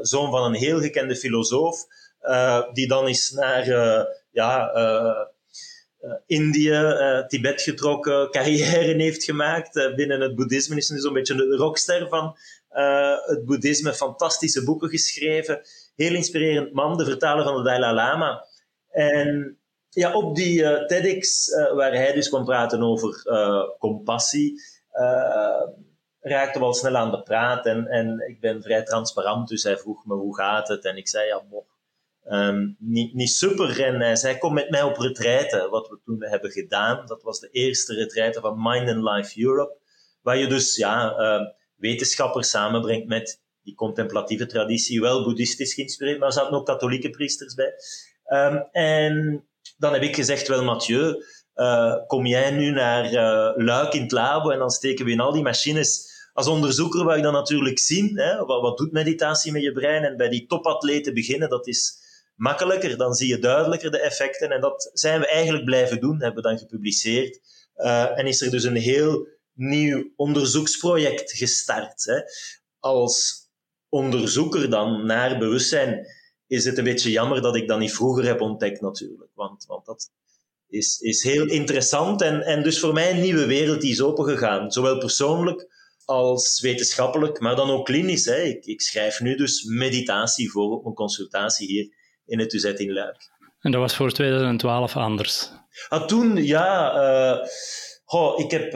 zoon 0.00 0.30
van 0.30 0.44
een 0.44 0.54
heel 0.54 0.80
gekende 0.80 1.16
filosoof, 1.16 1.86
die 2.72 2.88
dan 2.88 3.08
is 3.08 3.30
naar 3.30 3.66
ja, 4.30 4.70
Indië, 6.26 6.94
Tibet 7.28 7.62
getrokken, 7.62 8.30
carrière 8.36 9.02
heeft 9.02 9.24
gemaakt 9.24 9.92
binnen 9.96 10.20
het 10.20 10.34
boeddhisme. 10.34 10.76
Is 10.76 10.88
nu 10.88 10.98
zo'n 10.98 11.12
beetje 11.12 11.34
de 11.34 11.56
rockster 11.56 12.08
van 12.08 12.36
het 13.26 13.44
boeddhisme. 13.44 13.94
Fantastische 13.94 14.64
boeken 14.64 14.88
geschreven. 14.88 15.60
Heel 15.96 16.14
inspirerend 16.14 16.72
man, 16.72 16.96
de 16.96 17.04
vertaler 17.04 17.44
van 17.44 17.56
de 17.56 17.62
Dalai 17.62 17.94
Lama. 17.94 18.46
En 18.98 19.58
ja, 19.88 20.14
op 20.14 20.36
die 20.36 20.60
uh, 20.60 20.86
TEDx, 20.86 21.48
uh, 21.48 21.72
waar 21.72 21.92
hij 21.92 22.12
dus 22.12 22.28
kwam 22.28 22.44
praten 22.44 22.82
over 22.82 23.22
uh, 23.24 23.78
compassie, 23.78 24.60
raakten 26.20 26.60
we 26.60 26.66
al 26.66 26.74
snel 26.74 26.96
aan 26.96 27.10
de 27.10 27.22
praat. 27.22 27.66
En, 27.66 27.86
en 27.86 28.24
ik 28.28 28.40
ben 28.40 28.62
vrij 28.62 28.82
transparant, 28.82 29.48
dus 29.48 29.62
hij 29.62 29.76
vroeg 29.76 30.04
me 30.04 30.14
hoe 30.14 30.36
gaat 30.36 30.68
het. 30.68 30.84
En 30.84 30.96
ik 30.96 31.08
zei, 31.08 31.26
ja, 31.26 31.44
boh, 31.50 31.68
um, 32.24 32.76
niet, 32.78 33.14
niet 33.14 33.30
super. 33.30 33.84
En 33.84 34.00
hij 34.00 34.16
zei, 34.16 34.38
kom 34.38 34.54
met 34.54 34.70
mij 34.70 34.82
op 34.82 34.96
retraite, 34.96 35.68
wat 35.70 35.88
we 35.88 36.00
toen 36.04 36.24
hebben 36.24 36.50
gedaan. 36.50 37.06
Dat 37.06 37.22
was 37.22 37.40
de 37.40 37.48
eerste 37.50 37.94
retraite 37.94 38.40
van 38.40 38.62
Mind 38.62 38.88
and 38.88 39.02
Life 39.02 39.42
Europe, 39.42 39.76
waar 40.22 40.36
je 40.36 40.46
dus 40.46 40.76
ja, 40.76 41.14
wetenschappers 41.76 42.50
samenbrengt 42.50 43.06
met 43.06 43.42
die 43.62 43.74
contemplatieve 43.74 44.46
traditie, 44.46 45.00
wel 45.00 45.24
boeddhistisch 45.24 45.74
geïnspireerd, 45.74 46.18
maar 46.18 46.28
er 46.28 46.34
zaten 46.34 46.56
ook 46.56 46.66
katholieke 46.66 47.10
priesters 47.10 47.54
bij. 47.54 47.72
Um, 48.28 48.68
en 48.72 49.44
dan 49.76 49.92
heb 49.92 50.02
ik 50.02 50.14
gezegd, 50.14 50.48
wel 50.48 50.64
Mathieu, 50.64 51.24
uh, 51.54 51.94
kom 52.06 52.26
jij 52.26 52.50
nu 52.50 52.70
naar 52.70 53.04
uh, 53.04 53.64
Luik 53.64 53.94
in 53.94 54.02
het 54.02 54.12
labo 54.12 54.50
en 54.50 54.58
dan 54.58 54.70
steken 54.70 55.04
we 55.04 55.10
in 55.10 55.20
al 55.20 55.32
die 55.32 55.42
machines. 55.42 56.16
Als 56.32 56.46
onderzoeker 56.46 57.04
wou 57.04 57.16
ik 57.16 57.22
dan 57.22 57.32
natuurlijk 57.32 57.78
zien, 57.78 58.18
hè, 58.18 58.44
wat, 58.44 58.78
doet 58.78 58.92
meditatie 58.92 59.52
met 59.52 59.62
je 59.62 59.72
brein? 59.72 60.04
En 60.04 60.16
bij 60.16 60.28
die 60.28 60.46
topatleten 60.46 61.14
beginnen, 61.14 61.48
dat 61.48 61.66
is 61.66 61.98
makkelijker. 62.34 62.96
Dan 62.96 63.14
zie 63.14 63.28
je 63.28 63.38
duidelijker 63.38 63.90
de 63.90 64.00
effecten. 64.00 64.50
En 64.50 64.60
dat 64.60 64.90
zijn 64.92 65.20
we 65.20 65.26
eigenlijk 65.26 65.64
blijven 65.64 66.00
doen, 66.00 66.22
hebben 66.22 66.42
we 66.42 66.48
dan 66.48 66.58
gepubliceerd. 66.58 67.40
Uh, 67.76 68.18
en 68.18 68.26
is 68.26 68.40
er 68.40 68.50
dus 68.50 68.64
een 68.64 68.76
heel 68.76 69.28
nieuw 69.52 70.12
onderzoeksproject 70.16 71.32
gestart. 71.32 72.04
Hè. 72.04 72.20
Als 72.80 73.46
onderzoeker 73.88 74.70
dan 74.70 75.06
naar 75.06 75.38
bewustzijn 75.38 76.06
is 76.48 76.64
het 76.64 76.78
een 76.78 76.84
beetje 76.84 77.10
jammer 77.10 77.42
dat 77.42 77.56
ik 77.56 77.68
dat 77.68 77.78
niet 77.78 77.94
vroeger 77.94 78.24
heb 78.24 78.40
ontdekt 78.40 78.80
natuurlijk. 78.80 79.30
Want, 79.34 79.64
want 79.66 79.86
dat 79.86 80.10
is, 80.68 80.98
is 80.98 81.22
heel 81.22 81.46
interessant 81.46 82.22
en, 82.22 82.42
en 82.42 82.62
dus 82.62 82.80
voor 82.80 82.92
mij 82.92 83.10
een 83.10 83.20
nieuwe 83.20 83.46
wereld 83.46 83.80
die 83.80 83.90
is 83.90 84.00
opengegaan. 84.00 84.70
Zowel 84.70 84.98
persoonlijk 84.98 85.66
als 86.04 86.60
wetenschappelijk, 86.60 87.40
maar 87.40 87.56
dan 87.56 87.70
ook 87.70 87.84
klinisch. 87.84 88.24
Hè. 88.24 88.42
Ik, 88.42 88.64
ik 88.64 88.80
schrijf 88.80 89.20
nu 89.20 89.36
dus 89.36 89.64
meditatie 89.64 90.50
voor 90.50 90.70
op 90.70 90.82
mijn 90.82 90.94
consultatie 90.94 91.66
hier 91.66 91.94
in 92.26 92.38
het 92.38 92.52
UZ 92.52 92.64
in 92.64 92.92
Luik. 92.92 93.30
En 93.60 93.70
dat 93.70 93.80
was 93.80 93.96
voor 93.96 94.10
2012 94.10 94.96
anders? 94.96 95.50
Ah, 95.88 96.06
toen, 96.06 96.44
ja... 96.44 96.94
Uh, 96.94 97.46
Goh, 98.10 98.38
ik 98.38 98.50
heb 98.50 98.64
uh, 98.64 98.72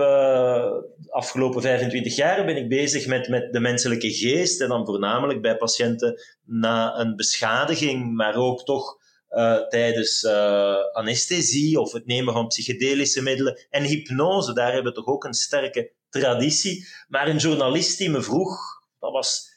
de 0.96 1.10
afgelopen 1.10 1.62
25 1.62 2.16
jaar 2.16 2.44
ben 2.44 2.56
ik 2.56 2.68
bezig 2.68 3.06
met, 3.06 3.28
met 3.28 3.52
de 3.52 3.60
menselijke 3.60 4.12
geest 4.12 4.60
en 4.60 4.68
dan 4.68 4.86
voornamelijk 4.86 5.42
bij 5.42 5.56
patiënten 5.56 6.20
na 6.44 6.98
een 6.98 7.16
beschadiging, 7.16 8.14
maar 8.14 8.34
ook 8.36 8.64
toch 8.64 8.98
uh, 9.30 9.56
tijdens 9.68 10.22
uh, 10.22 10.76
anesthesie 10.92 11.80
of 11.80 11.92
het 11.92 12.06
nemen 12.06 12.32
van 12.32 12.46
psychedelische 12.46 13.22
middelen 13.22 13.66
en 13.70 13.84
hypnose. 13.84 14.52
Daar 14.52 14.72
hebben 14.72 14.92
we 14.92 14.98
toch 14.98 15.08
ook 15.08 15.24
een 15.24 15.34
sterke 15.34 15.92
traditie. 16.08 16.86
Maar 17.08 17.28
een 17.28 17.36
journalist 17.36 17.98
die 17.98 18.10
me 18.10 18.22
vroeg, 18.22 18.58
dat 18.98 19.12
was 19.12 19.50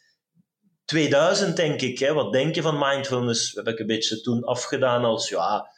2000 0.85 1.55
denk 1.55 1.81
ik, 1.81 1.99
hè, 1.99 2.13
wat 2.13 2.33
denk 2.33 2.55
je 2.55 2.61
van 2.61 2.77
mindfulness? 2.79 3.55
Heb 3.55 3.67
ik 3.67 3.79
een 3.79 3.87
beetje 3.87 4.21
toen 4.21 4.43
afgedaan 4.43 5.05
als 5.05 5.29
ja 5.29 5.73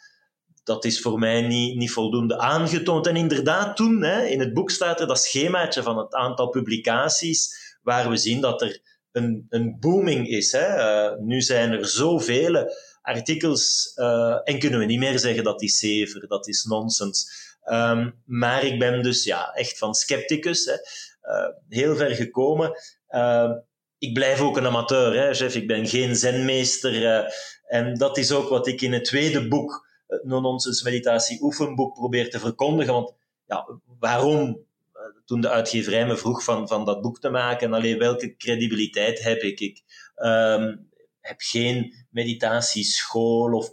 dat 0.68 0.86
is 0.86 1.02
voor 1.02 1.20
mij 1.20 1.42
niet, 1.42 1.76
niet 1.76 1.92
voldoende 1.92 2.38
aangetoond. 2.38 3.08
En 3.08 3.16
inderdaad, 3.16 3.76
toen 3.76 4.04
hè, 4.04 4.26
in 4.26 4.40
het 4.40 4.54
boek 4.54 4.72
staat 4.72 5.00
er 5.00 5.08
dat 5.08 5.20
schemaatje 5.20 5.84
van 5.84 5.98
het 5.98 6.14
aantal 6.14 6.50
publicaties, 6.50 7.76
waar 7.82 8.10
we 8.10 8.18
zien 8.18 8.42
dat 8.42 8.62
er 8.62 8.82
een, 9.12 9.46
een 9.50 9.78
booming 9.80 10.28
is. 10.28 10.52
Hè. 10.52 10.78
Uh, 10.78 11.20
nu 11.20 11.42
zijn 11.42 11.72
er 11.72 11.88
zoveel 11.88 12.74
artikels 13.02 13.92
uh, 13.96 14.40
en 14.44 14.60
kunnen 14.60 14.80
we 14.80 14.86
niet 14.86 15.00
meer 15.00 15.20
zeggen 15.20 15.44
dat 15.44 15.62
is 15.62 15.78
zever, 15.78 16.28
dat 16.28 16.48
is 16.48 16.64
nonsens. 16.64 17.46
Um, 17.66 18.22
maar 18.26 18.64
ik 18.64 18.80
ben 18.80 19.04
dus 19.04 19.24
ja, 19.24 19.52
echt 19.54 19.78
van 19.78 19.96
scepticus, 19.96 20.66
hè, 20.66 20.74
uh, 20.74 21.50
heel 21.70 21.96
ver 21.96 22.16
gekomen. 22.16 22.72
Uh, 23.10 23.52
ik 23.98 24.14
blijf 24.14 24.42
ook 24.42 24.58
een 24.58 24.66
amateur, 24.66 25.14
hè, 25.14 25.34
chef. 25.34 25.56
Ik 25.56 25.68
ben 25.68 25.88
geen 25.88 26.16
zenmeester. 26.16 27.26
en 27.68 27.94
dat 27.94 28.18
is 28.18 28.32
ook 28.32 28.50
wat 28.50 28.68
ik 28.68 28.82
in 28.82 28.94
het 28.94 29.06
tweede 29.06 29.48
boek 29.48 29.87
het 30.08 30.24
no-nonsense 30.24 30.84
meditatie 30.84 31.42
oefenboek 31.42 31.94
probeer 31.94 32.30
te 32.30 32.40
verkondigen. 32.40 32.94
Want 32.94 33.14
ja, 33.46 33.80
waarom, 34.00 34.66
eh, 34.94 35.02
toen 35.26 35.42
de 35.42 35.50
uitgeverij 35.50 36.08
me 36.08 36.18
vroeg 36.18 36.44
van, 36.44 36.68
van 36.68 36.86
dat 36.86 37.02
boek 37.02 37.20
te 37.20 37.30
maken, 37.30 37.74
alleen 37.74 37.98
welke 37.98 38.36
credibiliteit 38.36 39.24
heb 39.24 39.42
ik? 39.42 39.60
Ik 39.60 39.84
um, 40.16 40.90
heb 41.20 41.42
geen 41.42 41.94
meditatieschool 42.10 43.54
of... 43.54 43.70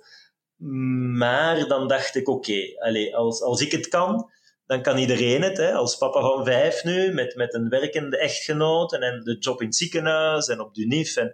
Maar 1.16 1.68
dan 1.68 1.88
dacht 1.88 2.14
ik, 2.14 2.28
oké, 2.28 2.74
okay, 2.78 3.12
als, 3.12 3.42
als 3.42 3.60
ik 3.60 3.72
het 3.72 3.88
kan, 3.88 4.30
dan 4.66 4.82
kan 4.82 4.98
iedereen 4.98 5.42
het. 5.42 5.56
Hè. 5.56 5.72
Als 5.72 5.96
papa 5.96 6.20
van 6.20 6.44
vijf 6.44 6.84
nu, 6.84 7.12
met, 7.12 7.34
met 7.34 7.54
een 7.54 7.68
werkende 7.68 8.18
echtgenoot 8.18 8.92
en, 8.92 9.20
de 9.24 9.36
job 9.38 9.60
in 9.60 9.66
het 9.66 9.76
ziekenhuis 9.76 10.48
en 10.48 10.60
op 10.60 10.74
de 10.74 10.86
NIF. 10.86 11.16
En, 11.16 11.32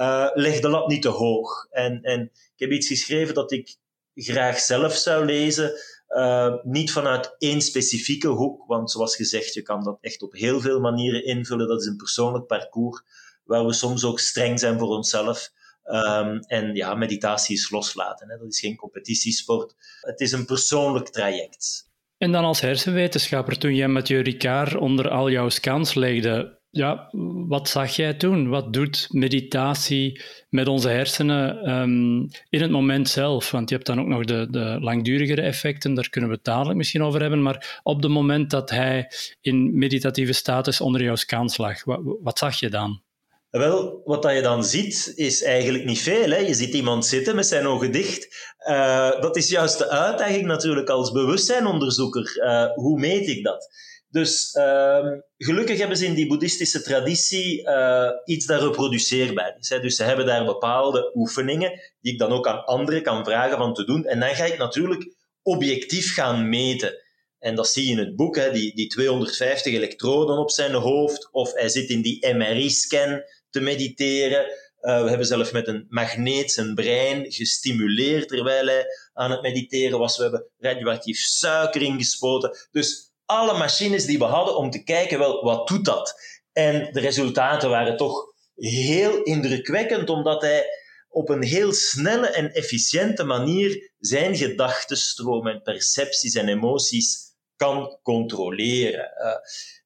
uh, 0.00 0.30
leg 0.34 0.60
de 0.60 0.68
lat 0.68 0.88
niet 0.88 1.02
te 1.02 1.08
hoog. 1.08 1.66
En, 1.70 2.02
en 2.02 2.30
ik 2.32 2.52
heb 2.56 2.70
iets 2.70 2.86
geschreven 2.86 3.34
dat 3.34 3.52
ik 3.52 3.76
graag 4.22 4.58
zelf 4.58 4.94
zou 4.94 5.24
lezen. 5.24 5.72
Uh, 6.08 6.54
niet 6.62 6.92
vanuit 6.92 7.34
één 7.38 7.60
specifieke 7.60 8.28
hoek, 8.28 8.66
want 8.66 8.90
zoals 8.90 9.16
gezegd, 9.16 9.54
je 9.54 9.62
kan 9.62 9.84
dat 9.84 9.98
echt 10.00 10.22
op 10.22 10.32
heel 10.32 10.60
veel 10.60 10.80
manieren 10.80 11.24
invullen. 11.24 11.68
Dat 11.68 11.80
is 11.80 11.86
een 11.86 11.96
persoonlijk 11.96 12.46
parcours 12.46 13.02
waar 13.44 13.66
we 13.66 13.72
soms 13.72 14.04
ook 14.04 14.20
streng 14.20 14.58
zijn 14.60 14.78
voor 14.78 14.88
onszelf. 14.88 15.50
Ehm, 15.82 16.38
en 16.46 16.74
ja, 16.74 16.94
meditatie 16.94 17.56
is 17.56 17.70
loslaten. 17.70 18.30
Hè. 18.30 18.38
Dat 18.38 18.52
is 18.52 18.60
geen 18.60 18.76
competitiesport. 18.76 19.74
Het 20.00 20.20
is 20.20 20.32
een 20.32 20.44
persoonlijk 20.44 21.08
traject. 21.08 21.88
En 22.18 22.32
dan 22.32 22.44
als 22.44 22.60
hersenwetenschapper, 22.60 23.58
toen 23.58 23.74
jij 23.74 23.88
met 23.88 24.08
je 24.08 24.18
Ricard 24.18 24.76
onder 24.76 25.08
al 25.08 25.30
jouw 25.30 25.48
scans 25.48 25.94
legde, 25.94 26.59
ja, 26.70 27.08
wat 27.48 27.68
zag 27.68 27.96
jij 27.96 28.14
toen? 28.14 28.48
Wat 28.48 28.72
doet 28.72 29.06
meditatie 29.10 30.22
met 30.48 30.68
onze 30.68 30.88
hersenen 30.88 31.70
um, 31.70 32.28
in 32.48 32.60
het 32.60 32.70
moment 32.70 33.08
zelf? 33.08 33.50
Want 33.50 33.68
je 33.68 33.74
hebt 33.74 33.86
dan 33.86 34.00
ook 34.00 34.06
nog 34.06 34.24
de, 34.24 34.46
de 34.50 34.78
langdurigere 34.80 35.40
effecten, 35.40 35.94
daar 35.94 36.08
kunnen 36.10 36.30
we 36.30 36.36
het 36.36 36.44
dadelijk 36.44 36.76
misschien 36.76 37.02
over 37.02 37.20
hebben. 37.20 37.42
Maar 37.42 37.80
op 37.82 38.02
het 38.02 38.10
moment 38.10 38.50
dat 38.50 38.70
hij 38.70 39.10
in 39.40 39.78
meditatieve 39.78 40.32
status 40.32 40.80
onder 40.80 41.02
jouw 41.02 41.16
scans 41.16 41.56
lag, 41.56 41.84
wat, 41.84 42.00
wat 42.22 42.38
zag 42.38 42.60
je 42.60 42.68
dan? 42.68 43.02
Wel, 43.50 44.00
wat 44.04 44.32
je 44.32 44.42
dan 44.42 44.64
ziet, 44.64 45.12
is 45.14 45.42
eigenlijk 45.42 45.84
niet 45.84 46.00
veel. 46.00 46.30
Hè? 46.30 46.36
Je 46.36 46.54
ziet 46.54 46.74
iemand 46.74 47.06
zitten 47.06 47.36
met 47.36 47.46
zijn 47.46 47.66
ogen 47.66 47.92
dicht. 47.92 48.54
Uh, 48.68 49.20
dat 49.20 49.36
is 49.36 49.48
juist 49.48 49.78
de 49.78 49.88
uitdaging 49.88 50.46
natuurlijk 50.46 50.88
als 50.88 51.12
bewustzijnonderzoeker. 51.12 52.42
Uh, 52.44 52.72
hoe 52.74 52.98
meet 52.98 53.28
ik 53.28 53.44
dat? 53.44 53.68
Dus 54.10 54.54
uh, 54.54 55.06
gelukkig 55.36 55.78
hebben 55.78 55.96
ze 55.96 56.06
in 56.06 56.14
die 56.14 56.26
boeddhistische 56.26 56.82
traditie 56.82 57.62
uh, 57.68 58.10
iets 58.24 58.46
dat 58.46 58.62
reproduceerbaar 58.62 59.56
is. 59.58 59.68
Dus 59.68 59.96
ze 59.96 60.04
hebben 60.04 60.26
daar 60.26 60.44
bepaalde 60.44 61.10
oefeningen 61.14 61.80
die 62.00 62.12
ik 62.12 62.18
dan 62.18 62.32
ook 62.32 62.46
aan 62.46 62.64
anderen 62.64 63.02
kan 63.02 63.24
vragen 63.24 63.58
van 63.58 63.74
te 63.74 63.84
doen. 63.84 64.04
En 64.04 64.20
dan 64.20 64.34
ga 64.34 64.44
ik 64.44 64.58
natuurlijk 64.58 65.14
objectief 65.42 66.14
gaan 66.14 66.48
meten. 66.48 66.94
En 67.38 67.54
dat 67.54 67.68
zie 67.68 67.84
je 67.84 67.90
in 67.90 67.98
het 67.98 68.16
boek, 68.16 68.36
hè, 68.36 68.52
die, 68.52 68.74
die 68.74 68.86
250 68.86 69.72
elektroden 69.72 70.38
op 70.38 70.50
zijn 70.50 70.74
hoofd, 70.74 71.28
of 71.32 71.52
hij 71.52 71.68
zit 71.68 71.88
in 71.88 72.02
die 72.02 72.34
MRI-scan 72.34 73.22
te 73.50 73.60
mediteren. 73.60 74.40
Uh, 74.80 75.02
we 75.02 75.08
hebben 75.08 75.26
zelf 75.26 75.52
met 75.52 75.68
een 75.68 75.86
magneet 75.88 76.52
zijn 76.52 76.74
brein 76.74 77.32
gestimuleerd 77.32 78.28
terwijl 78.28 78.66
hij 78.66 78.86
aan 79.12 79.30
het 79.30 79.42
mediteren 79.42 79.98
was. 79.98 80.16
We 80.16 80.22
hebben 80.22 80.46
radioactief 80.58 81.18
suiker 81.18 81.82
ingespoten. 81.82 82.56
Dus 82.70 83.09
alle 83.30 83.58
machines 83.58 84.04
die 84.04 84.18
we 84.18 84.24
hadden 84.24 84.56
om 84.56 84.70
te 84.70 84.82
kijken, 84.82 85.18
wel, 85.18 85.44
wat 85.44 85.68
doet 85.68 85.84
dat? 85.84 86.14
En 86.52 86.92
de 86.92 87.00
resultaten 87.00 87.70
waren 87.70 87.96
toch 87.96 88.24
heel 88.54 89.22
indrukwekkend, 89.22 90.10
omdat 90.10 90.42
hij 90.42 90.66
op 91.08 91.28
een 91.28 91.42
heel 91.42 91.72
snelle 91.72 92.26
en 92.28 92.52
efficiënte 92.52 93.24
manier 93.24 93.92
zijn 93.98 94.36
gedachtenstroom 94.36 95.46
en 95.46 95.62
percepties 95.62 96.34
en 96.34 96.48
emoties 96.48 97.34
kan 97.56 97.98
controleren. 98.02 99.10
Uh, 99.18 99.34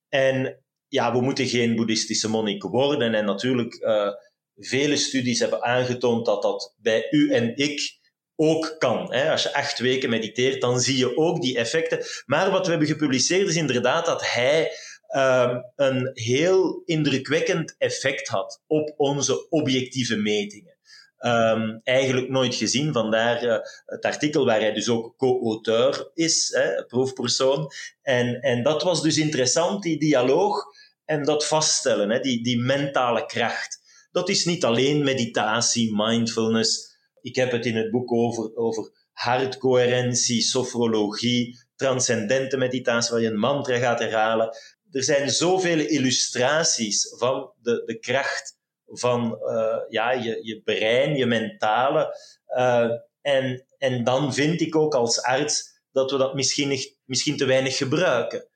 en 0.09 0.65
ja, 0.89 1.13
we 1.13 1.21
moeten 1.21 1.47
geen 1.47 1.77
boeddhistische 1.77 2.29
monnik 2.29 2.63
worden. 2.63 3.15
En 3.15 3.25
natuurlijk, 3.25 3.75
uh, 3.75 4.09
vele 4.57 4.97
studies 4.97 5.39
hebben 5.39 5.63
aangetoond 5.63 6.27
dat 6.27 6.43
dat 6.43 6.75
bij 6.77 7.07
u 7.11 7.33
en 7.33 7.57
ik 7.57 7.99
ook 8.37 8.75
kan. 8.79 9.09
Als 9.31 9.43
je 9.43 9.55
acht 9.55 9.79
weken 9.79 10.11
mediteert, 10.11 10.61
dan 10.61 10.81
zie 10.81 10.97
je 10.97 11.17
ook 11.17 11.41
die 11.41 11.59
effecten. 11.59 12.05
Maar 12.27 12.51
wat 12.51 12.65
we 12.65 12.71
hebben 12.71 12.89
gepubliceerd 12.89 13.49
is 13.49 13.57
inderdaad 13.57 14.07
dat 14.07 14.33
hij 14.33 14.71
uh, 15.09 15.59
een 15.77 16.11
heel 16.13 16.83
indrukwekkend 16.85 17.75
effect 17.79 18.29
had 18.29 18.63
op 18.67 18.95
onze 18.97 19.49
objectieve 19.49 20.17
metingen. 20.17 20.73
Um, 21.19 21.81
eigenlijk 21.85 22.29
nooit 22.29 22.55
gezien, 22.55 22.93
vandaar 22.93 23.45
uh, 23.45 23.57
het 23.87 24.05
artikel 24.05 24.45
waar 24.45 24.61
hij 24.61 24.73
dus 24.73 24.89
ook 24.89 25.17
co-auteur 25.17 26.11
is, 26.15 26.49
hè, 26.57 26.85
proefpersoon. 26.85 27.71
En, 28.03 28.41
en 28.41 28.63
dat 28.63 28.83
was 28.83 29.03
dus 29.03 29.17
interessant, 29.17 29.83
die 29.83 29.99
dialoog 29.99 30.65
en 31.05 31.25
dat 31.25 31.47
vaststellen, 31.47 32.11
hè, 32.11 32.21
die, 32.21 32.43
die 32.43 32.59
mentale 32.59 33.27
kracht. 33.27 33.79
Dat 34.13 34.29
is 34.29 34.45
niet 34.45 34.65
alleen 34.65 35.05
meditatie, 35.05 35.93
mindfulness, 35.95 36.94
ik 37.25 37.37
heb 37.37 37.53
het 37.53 37.67
in 37.67 37.77
het 37.77 37.91
boek 37.91 38.13
over, 38.13 38.57
over 38.57 39.09
hartcoherentie, 39.13 40.43
sofrologie, 40.43 41.59
transcendente 41.77 42.57
meditatie, 42.57 43.13
waar 43.13 43.21
je 43.21 43.29
een 43.29 43.39
mantra 43.39 43.79
gaat 43.79 43.99
herhalen. 43.99 44.57
Er 44.91 45.05
zijn 45.05 45.31
zoveel 45.31 45.79
illustraties 45.79 47.15
van 47.19 47.53
de, 47.63 47.83
de 47.87 47.99
kracht 47.99 48.59
van 48.87 49.39
uh, 49.43 49.77
ja, 49.89 50.13
je, 50.13 50.39
je 50.43 50.61
brein, 50.65 51.17
je 51.17 51.27
mentale. 51.27 52.19
Uh, 52.57 52.91
en, 53.21 53.67
en 53.79 54.05
dan 54.05 54.35
vind 54.35 54.61
ik 54.61 54.77
ook 54.77 54.95
als 54.95 55.23
arts 55.23 55.81
dat 55.93 56.11
we 56.11 56.19
dat 56.19 56.35
misschien, 56.35 56.79
misschien 57.05 57.37
te 57.37 57.45
weinig 57.45 57.77
gebruiken 57.77 58.49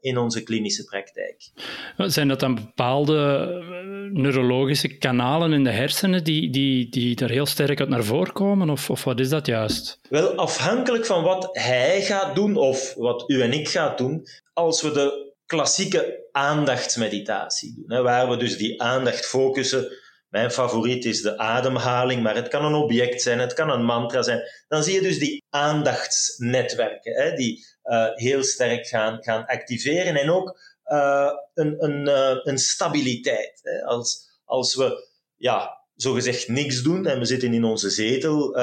in 0.00 0.18
onze 0.18 0.42
klinische 0.42 0.84
praktijk. 0.84 1.50
Zijn 1.96 2.28
dat 2.28 2.40
dan 2.40 2.54
bepaalde 2.54 3.16
eh, 3.16 4.22
neurologische 4.22 4.88
kanalen 4.98 5.52
in 5.52 5.64
de 5.64 5.70
hersenen 5.70 6.24
die, 6.24 6.50
die, 6.50 6.88
die 6.88 7.16
daar 7.16 7.30
heel 7.30 7.46
sterk 7.46 7.80
uit 7.80 7.88
naar 7.88 8.04
voren 8.04 8.32
komen? 8.32 8.70
Of, 8.70 8.90
of 8.90 9.04
wat 9.04 9.20
is 9.20 9.28
dat 9.28 9.46
juist? 9.46 9.98
Wel, 10.08 10.34
afhankelijk 10.34 11.06
van 11.06 11.22
wat 11.22 11.48
hij 11.52 12.02
gaat 12.02 12.34
doen 12.34 12.56
of 12.56 12.94
wat 12.94 13.24
u 13.26 13.42
en 13.42 13.52
ik 13.52 13.68
gaan 13.68 13.96
doen, 13.96 14.26
als 14.52 14.82
we 14.82 14.90
de 14.90 15.32
klassieke 15.46 16.28
aandachtsmeditatie 16.32 17.74
doen, 17.74 17.92
hè, 17.96 18.02
waar 18.02 18.28
we 18.28 18.36
dus 18.36 18.56
die 18.56 18.82
aandacht 18.82 19.26
focussen 19.26 20.01
mijn 20.32 20.50
favoriet 20.50 21.04
is 21.04 21.22
de 21.22 21.38
ademhaling, 21.38 22.22
maar 22.22 22.34
het 22.34 22.48
kan 22.48 22.64
een 22.64 22.74
object 22.74 23.22
zijn, 23.22 23.38
het 23.38 23.52
kan 23.52 23.70
een 23.70 23.84
mantra 23.84 24.22
zijn. 24.22 24.42
Dan 24.68 24.82
zie 24.82 24.94
je 24.94 25.00
dus 25.00 25.18
die 25.18 25.44
aandachtsnetwerken, 25.50 27.14
hè, 27.14 27.34
die 27.34 27.66
uh, 27.84 28.06
heel 28.14 28.42
sterk 28.42 28.86
gaan, 28.86 29.22
gaan 29.22 29.46
activeren. 29.46 30.16
En 30.16 30.30
ook 30.30 30.58
uh, 30.86 31.30
een, 31.54 31.84
een, 31.84 32.08
uh, 32.08 32.36
een 32.42 32.58
stabiliteit. 32.58 33.60
Hè. 33.62 33.84
Als, 33.84 34.40
als 34.44 34.74
we 34.74 35.08
ja, 35.36 35.84
zogezegd 35.94 36.48
niks 36.48 36.82
doen 36.82 37.06
en 37.06 37.18
we 37.18 37.24
zitten 37.24 37.54
in 37.54 37.64
onze 37.64 37.90
zetel, 37.90 38.56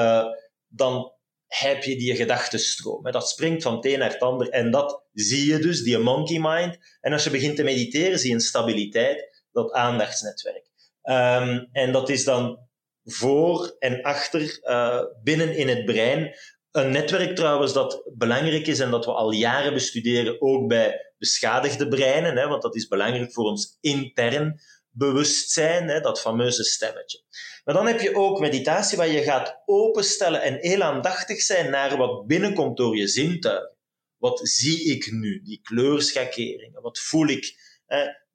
dan 0.68 1.12
heb 1.46 1.82
je 1.82 1.96
die 1.96 2.16
gedachtenstroom. 2.16 3.10
Dat 3.10 3.28
springt 3.28 3.62
van 3.62 3.76
het 3.76 3.86
een 3.86 3.98
naar 3.98 4.12
het 4.12 4.20
ander. 4.20 4.48
En 4.48 4.70
dat 4.70 5.02
zie 5.12 5.52
je 5.52 5.58
dus, 5.58 5.82
die 5.82 5.98
monkey 5.98 6.38
mind. 6.40 6.78
En 7.00 7.12
als 7.12 7.24
je 7.24 7.30
begint 7.30 7.56
te 7.56 7.62
mediteren, 7.62 8.18
zie 8.18 8.28
je 8.28 8.34
een 8.34 8.40
stabiliteit, 8.40 9.44
dat 9.52 9.72
aandachtsnetwerk. 9.72 10.69
Um, 11.02 11.68
en 11.72 11.92
dat 11.92 12.08
is 12.08 12.24
dan 12.24 12.68
voor 13.04 13.76
en 13.78 14.02
achter, 14.02 14.60
uh, 14.62 15.02
binnen 15.22 15.56
in 15.56 15.68
het 15.68 15.84
brein. 15.84 16.34
Een 16.70 16.90
netwerk 16.90 17.36
trouwens 17.36 17.72
dat 17.72 18.02
belangrijk 18.14 18.66
is 18.66 18.80
en 18.80 18.90
dat 18.90 19.04
we 19.04 19.12
al 19.12 19.30
jaren 19.30 19.72
bestuderen, 19.72 20.40
ook 20.40 20.68
bij 20.68 21.12
beschadigde 21.18 21.88
breinen, 21.88 22.36
hè, 22.36 22.48
want 22.48 22.62
dat 22.62 22.76
is 22.76 22.88
belangrijk 22.88 23.32
voor 23.32 23.44
ons 23.44 23.78
intern 23.80 24.60
bewustzijn, 24.90 25.88
hè, 25.88 26.00
dat 26.00 26.20
fameuze 26.20 26.64
stemmetje. 26.64 27.22
Maar 27.64 27.74
dan 27.74 27.86
heb 27.86 28.00
je 28.00 28.16
ook 28.16 28.40
meditatie 28.40 28.96
waar 28.96 29.08
je 29.08 29.22
gaat 29.22 29.62
openstellen 29.64 30.42
en 30.42 30.56
heel 30.60 30.82
aandachtig 30.82 31.40
zijn 31.40 31.70
naar 31.70 31.96
wat 31.96 32.26
binnenkomt 32.26 32.76
door 32.76 32.96
je 32.96 33.08
zintuigen. 33.08 33.76
Wat 34.16 34.40
zie 34.42 34.84
ik 34.84 35.10
nu? 35.10 35.42
Die 35.42 35.60
kleurschakeringen. 35.62 36.82
Wat 36.82 36.98
voel 36.98 37.28
ik? 37.28 37.54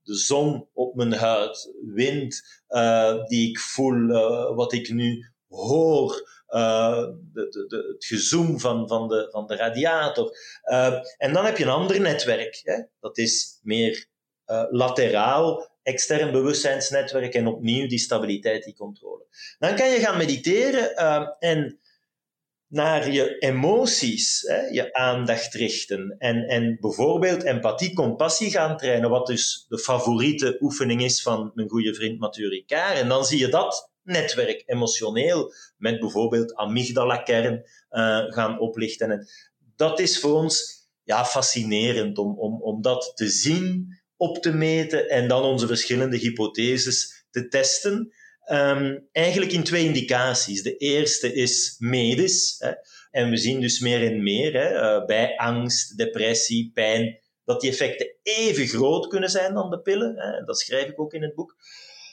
De 0.06 0.16
zon 0.16 0.68
op 0.74 0.96
mijn 0.96 1.14
huid, 1.14 1.74
wind 1.94 2.64
uh, 2.70 3.26
die 3.26 3.50
ik 3.50 3.60
voel, 3.60 3.94
uh, 3.94 4.56
wat 4.56 4.74
ik 4.74 4.90
nu 4.90 5.26
hoor, 5.48 6.30
uh, 6.50 7.08
de, 7.34 7.48
de, 7.50 7.66
de, 7.68 7.92
het 7.94 8.06
gezoem 8.06 8.60
van, 8.60 8.88
van, 8.88 9.08
de, 9.08 9.28
van 9.32 9.48
de 9.48 9.56
radiator. 9.56 10.38
en 11.18 11.34
dan 11.34 11.46
heb 11.46 11.58
je 11.58 11.64
een 11.64 11.70
ander 11.70 12.02
netwerk. 12.02 12.62
Hè? 12.64 12.82
Dat 13.00 13.18
is 13.18 13.60
meer 13.62 14.08
lateraal, 14.70 15.70
extern 15.84 16.32
bewustzijnsnetwerk 16.32 17.34
en 17.34 17.48
opnieuw 17.48 17.88
die 17.88 18.00
stabiliteit, 18.00 18.64
die 18.64 18.76
controle. 18.76 19.26
Dan 19.60 19.76
kan 19.76 19.90
je 19.90 20.00
gaan 20.00 20.18
mediteren 20.18 20.96
en 21.40 21.80
naar 22.76 23.12
je 23.12 23.38
emoties, 23.38 24.42
hè, 24.42 24.60
je 24.62 24.94
aandacht 24.94 25.54
richten 25.54 26.16
en, 26.18 26.48
en 26.48 26.78
bijvoorbeeld 26.80 27.44
empathie, 27.44 27.94
compassie 27.94 28.52
gaan 28.52 28.78
trainen, 28.78 29.10
wat 29.10 29.28
dus 29.28 29.66
de 29.68 29.80
favoriete 29.80 30.58
oefening 30.60 31.04
is 31.04 31.22
van 31.22 31.52
mijn 31.54 31.70
goede 31.70 31.94
vriend 31.94 32.20
Mathieu 32.20 32.50
Ricard. 32.50 32.98
En 32.98 33.08
dan 33.08 33.26
zie 33.26 33.40
je 33.40 33.48
dat 33.48 33.92
netwerk 34.04 34.64
emotioneel 34.66 35.54
met 35.78 36.00
bijvoorbeeld 36.00 36.56
amygdala-kern 36.56 37.66
uh, 37.92 38.18
gaan 38.28 38.60
oplichten. 38.60 39.12
En 39.12 39.28
dat 39.76 40.00
is 40.00 40.20
voor 40.20 40.34
ons 40.34 40.88
ja, 41.04 41.26
fascinerend 41.26 42.18
om, 42.18 42.40
om, 42.40 42.62
om 42.62 42.82
dat 42.82 43.12
te 43.16 43.30
zien, 43.30 44.00
op 44.18 44.38
te 44.38 44.54
meten 44.54 45.10
en 45.10 45.28
dan 45.28 45.44
onze 45.44 45.68
verschillende 45.68 46.18
hypotheses 46.18 47.26
te 47.32 47.48
testen. 47.48 48.14
Um, 48.52 49.08
eigenlijk 49.12 49.52
in 49.52 49.64
twee 49.64 49.86
indicaties. 49.86 50.64
De 50.64 50.78
eerste 50.78 51.34
is 51.34 51.76
medisch. 51.80 52.56
Hè, 52.58 52.72
en 53.12 53.30
we 53.30 53.38
zien 53.38 53.62
dus 53.62 53.80
meer 53.80 54.12
en 54.12 54.24
meer 54.24 54.54
hè, 54.54 54.74
uh, 54.74 55.06
bij 55.06 55.38
angst, 55.38 55.98
depressie, 55.98 56.72
pijn, 56.74 57.20
dat 57.46 57.62
die 57.62 57.70
effecten 57.70 58.16
even 58.24 58.68
groot 58.68 59.08
kunnen 59.08 59.30
zijn 59.30 59.54
dan 59.54 59.70
de 59.70 59.80
pillen. 59.80 60.16
Hè, 60.18 60.44
dat 60.44 60.60
schrijf 60.60 60.88
ik 60.88 61.00
ook 61.00 61.14
in 61.14 61.22
het 61.22 61.36
boek. 61.36 61.56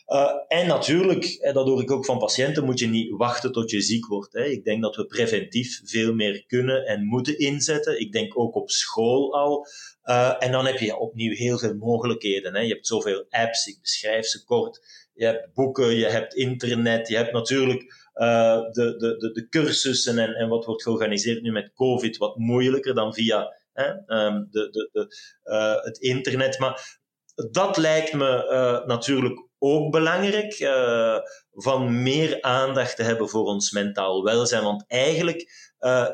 Uh, 0.07 0.33
en 0.49 0.67
natuurlijk, 0.67 1.51
dat 1.53 1.67
hoor 1.67 1.81
ik 1.81 1.91
ook 1.91 2.05
van 2.05 2.19
patiënten, 2.19 2.65
moet 2.65 2.79
je 2.79 2.87
niet 2.87 3.11
wachten 3.17 3.53
tot 3.53 3.71
je 3.71 3.81
ziek 3.81 4.07
wordt. 4.07 4.33
Hè. 4.33 4.45
Ik 4.45 4.65
denk 4.65 4.83
dat 4.83 4.97
we 4.97 5.07
preventief 5.07 5.81
veel 5.85 6.15
meer 6.15 6.45
kunnen 6.47 6.87
en 6.87 7.05
moeten 7.05 7.39
inzetten. 7.39 8.01
Ik 8.01 8.13
denk 8.13 8.39
ook 8.39 8.55
op 8.55 8.71
school 8.71 9.35
al. 9.35 9.67
Uh, 10.05 10.35
en 10.39 10.53
dan 10.53 10.67
heb 10.67 10.79
je 10.79 10.97
opnieuw 10.97 11.35
heel 11.35 11.59
veel 11.59 11.75
mogelijkheden. 11.75 12.55
Hè. 12.55 12.61
Je 12.61 12.73
hebt 12.73 12.87
zoveel 12.87 13.27
apps, 13.31 13.67
ik 13.67 13.79
beschrijf 13.81 14.27
ze 14.27 14.45
kort. 14.45 14.81
Je 15.23 15.29
hebt 15.29 15.55
boeken, 15.55 15.97
je 15.97 16.07
hebt 16.07 16.35
internet, 16.35 17.09
je 17.09 17.17
hebt 17.17 17.33
natuurlijk 17.33 17.83
uh, 18.15 18.61
de, 18.71 18.97
de, 18.97 19.17
de, 19.17 19.33
de 19.33 19.49
cursussen 19.49 20.19
en, 20.19 20.35
en 20.35 20.49
wat 20.49 20.65
wordt 20.65 20.83
georganiseerd 20.83 21.43
nu 21.43 21.53
met 21.53 21.73
COVID 21.75 22.17
wat 22.17 22.37
moeilijker 22.37 22.95
dan 22.95 23.15
via 23.15 23.57
hè, 23.73 23.89
um, 23.89 24.49
de, 24.51 24.71
de, 24.71 24.89
de, 24.93 25.17
uh, 25.45 25.85
het 25.85 25.99
internet. 25.99 26.59
Maar 26.59 26.99
dat 27.51 27.77
lijkt 27.77 28.13
me 28.13 28.49
uh, 28.51 28.87
natuurlijk 28.87 29.49
ook 29.59 29.91
belangrijk, 29.91 30.57
van 31.53 32.03
meer 32.03 32.41
aandacht 32.41 32.97
te 32.97 33.03
hebben 33.03 33.29
voor 33.29 33.45
ons 33.45 33.71
mentaal 33.71 34.25
welzijn. 34.25 34.65
Want 34.65 34.85
eigenlijk 34.87 35.41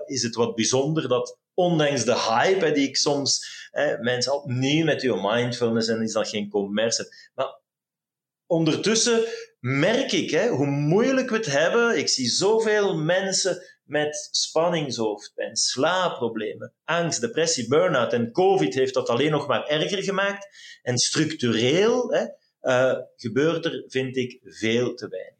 is 0.06 0.22
het 0.22 0.34
wat 0.34 0.54
bijzonder 0.54 1.08
dat 1.08 1.38
ondanks 1.54 2.04
de 2.04 2.18
hype 2.18 2.72
die 2.72 2.88
ik 2.88 2.96
soms, 2.96 3.46
hè, 3.70 3.98
mensen 3.98 4.34
opnieuw 4.42 4.84
met 4.84 5.02
uw 5.02 5.20
mindfulness 5.20 5.88
en 5.88 6.02
is 6.02 6.12
dat 6.12 6.28
geen 6.28 6.48
commerce, 6.48 7.30
maar 7.34 7.66
ondertussen 8.48 9.24
merk 9.60 10.12
ik 10.12 10.30
hè, 10.30 10.48
hoe 10.48 10.66
moeilijk 10.66 11.30
we 11.30 11.36
het 11.36 11.52
hebben. 11.52 11.98
Ik 11.98 12.08
zie 12.08 12.28
zoveel 12.28 12.96
mensen 12.96 13.62
met 13.84 14.28
spanningshoofdpijn, 14.30 15.56
slaapproblemen, 15.56 16.72
angst, 16.84 17.20
depressie, 17.20 17.68
burn-out. 17.68 18.12
En 18.12 18.32
COVID 18.32 18.74
heeft 18.74 18.94
dat 18.94 19.08
alleen 19.08 19.30
nog 19.30 19.46
maar 19.46 19.66
erger 19.66 20.02
gemaakt. 20.02 20.46
En 20.82 20.98
structureel 20.98 22.12
hè, 22.12 22.24
uh, 22.62 22.98
gebeurt 23.16 23.64
er, 23.64 23.84
vind 23.86 24.16
ik, 24.16 24.40
veel 24.42 24.94
te 24.94 25.08
weinig. 25.08 25.36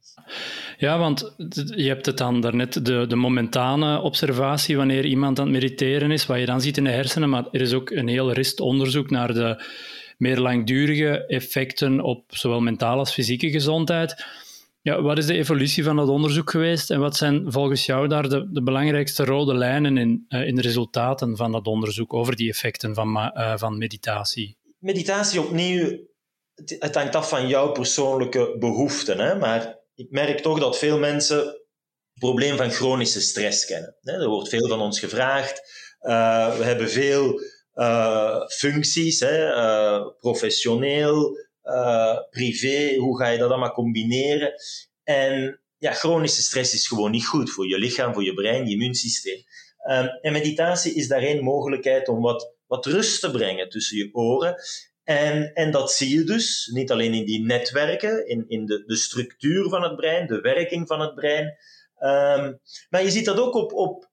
Ja, 0.77 0.99
want 0.99 1.35
je 1.75 1.89
hebt 1.89 2.07
het 2.07 2.19
dan 2.19 2.41
daarnet, 2.41 2.87
de, 2.87 3.07
de 3.07 3.17
momentane 3.17 4.01
observatie 4.01 4.77
wanneer 4.77 5.05
iemand 5.05 5.39
aan 5.39 5.45
het 5.45 5.55
mediteren 5.55 6.11
is, 6.11 6.27
wat 6.27 6.39
je 6.39 6.47
dan 6.47 6.61
ziet 6.61 6.77
in 6.77 6.85
de 6.85 6.91
hersenen, 6.91 7.29
maar 7.29 7.49
er 7.53 7.61
is 7.61 7.73
ook 7.73 7.91
een 7.91 8.09
heel 8.09 8.33
rist 8.33 8.61
onderzoek 8.61 9.11
naar 9.11 9.35
de 9.35 9.63
meer 10.19 10.39
langdurige 10.39 11.27
effecten 11.27 12.01
op 12.01 12.25
zowel 12.29 12.61
mentale 12.61 12.99
als 12.99 13.13
fysieke 13.13 13.51
gezondheid. 13.51 14.25
Ja, 14.83 15.03
wat 15.03 15.19
is 15.19 15.27
de 15.27 15.37
evolutie 15.37 15.85
van 15.85 15.97
dat 15.97 16.09
onderzoek 16.09 16.51
geweest 16.51 16.91
en 16.91 17.01
wat 17.01 17.17
zijn 17.17 17.53
volgens 17.53 17.87
jou 17.87 18.09
daar 18.09 18.29
de, 18.29 18.49
de 18.53 18.63
belangrijkste 18.63 19.25
rode 19.25 19.55
lijnen 19.55 19.97
in, 19.97 20.27
uh, 20.29 20.47
in 20.47 20.55
de 20.55 20.63
resultaten 20.63 21.37
van 21.37 21.53
dat 21.53 21.67
onderzoek 21.67 22.15
over 22.15 22.37
die 22.37 22.49
effecten 22.49 22.95
van, 22.95 23.17
uh, 23.17 23.57
van 23.57 23.79
meditatie? 23.79 24.57
Meditatie 24.79 25.41
opnieuw, 25.41 25.99
het 26.79 26.95
hangt 26.95 27.15
af 27.15 27.29
van 27.29 27.49
jouw 27.49 27.73
persoonlijke 27.73 28.57
behoeften, 28.59 29.19
hè? 29.19 29.39
maar 29.39 29.79
ik 29.95 30.11
merk 30.11 30.41
toch 30.41 30.61
dat 30.61 30.79
veel 30.79 30.99
mensen 30.99 31.39
het 31.39 32.19
probleem 32.19 32.57
van 32.57 32.71
chronische 32.71 33.21
stress 33.21 33.67
kennen. 33.67 33.97
Hè? 34.01 34.13
Er 34.13 34.29
wordt 34.29 34.49
veel 34.49 34.69
van 34.69 34.81
ons 34.81 35.01
gevraagd. 35.01 35.63
Uh, 36.01 36.57
we 36.57 36.65
hebben 36.65 36.91
veel 36.91 37.41
functies, 38.49 39.21
hè? 39.21 39.53
professioneel, 40.21 41.37
uh, 41.65 42.19
privé, 42.31 42.97
hoe 42.97 43.19
ga 43.19 43.29
je 43.29 43.39
dat 43.39 43.51
allemaal 43.51 43.73
combineren? 43.73 44.53
En 45.05 45.61
ja, 45.79 45.93
chronische 45.93 46.43
stress 46.43 46.75
is 46.75 46.89
gewoon 46.89 47.11
niet 47.11 47.27
goed 47.27 47.51
voor 47.51 47.69
je 47.69 47.79
lichaam, 47.79 48.13
voor 48.15 48.25
je 48.25 48.35
brein, 48.35 48.67
je 48.67 48.73
immuunsysteem. 48.73 49.43
Um, 49.89 50.07
en 50.07 50.33
meditatie 50.33 50.95
is 50.95 51.09
daar 51.09 51.23
een 51.23 51.43
mogelijkheid 51.43 52.09
om 52.09 52.21
wat, 52.21 52.55
wat 52.67 52.87
rust 52.87 53.21
te 53.21 53.31
brengen 53.31 53.69
tussen 53.69 53.97
je 53.97 54.15
oren. 54.15 54.55
En, 55.05 55.53
en 55.55 55.71
dat 55.71 55.93
zie 55.93 56.19
je 56.19 56.25
dus 56.25 56.71
niet 56.73 56.91
alleen 56.91 57.15
in 57.15 57.25
die 57.25 57.45
netwerken, 57.45 58.29
in, 58.29 58.45
in 58.49 58.67
de, 58.67 58.85
de 58.87 58.97
structuur 58.97 59.69
van 59.69 59.83
het 59.83 59.97
brein, 59.97 60.27
de 60.27 60.41
werking 60.41 60.87
van 60.87 61.01
het 61.01 61.15
brein. 61.15 61.45
Um, 62.01 62.61
maar 62.91 63.03
je 63.03 63.11
ziet 63.11 63.25
dat 63.25 63.39
ook 63.39 63.55
op, 63.55 63.73
op 63.73 64.11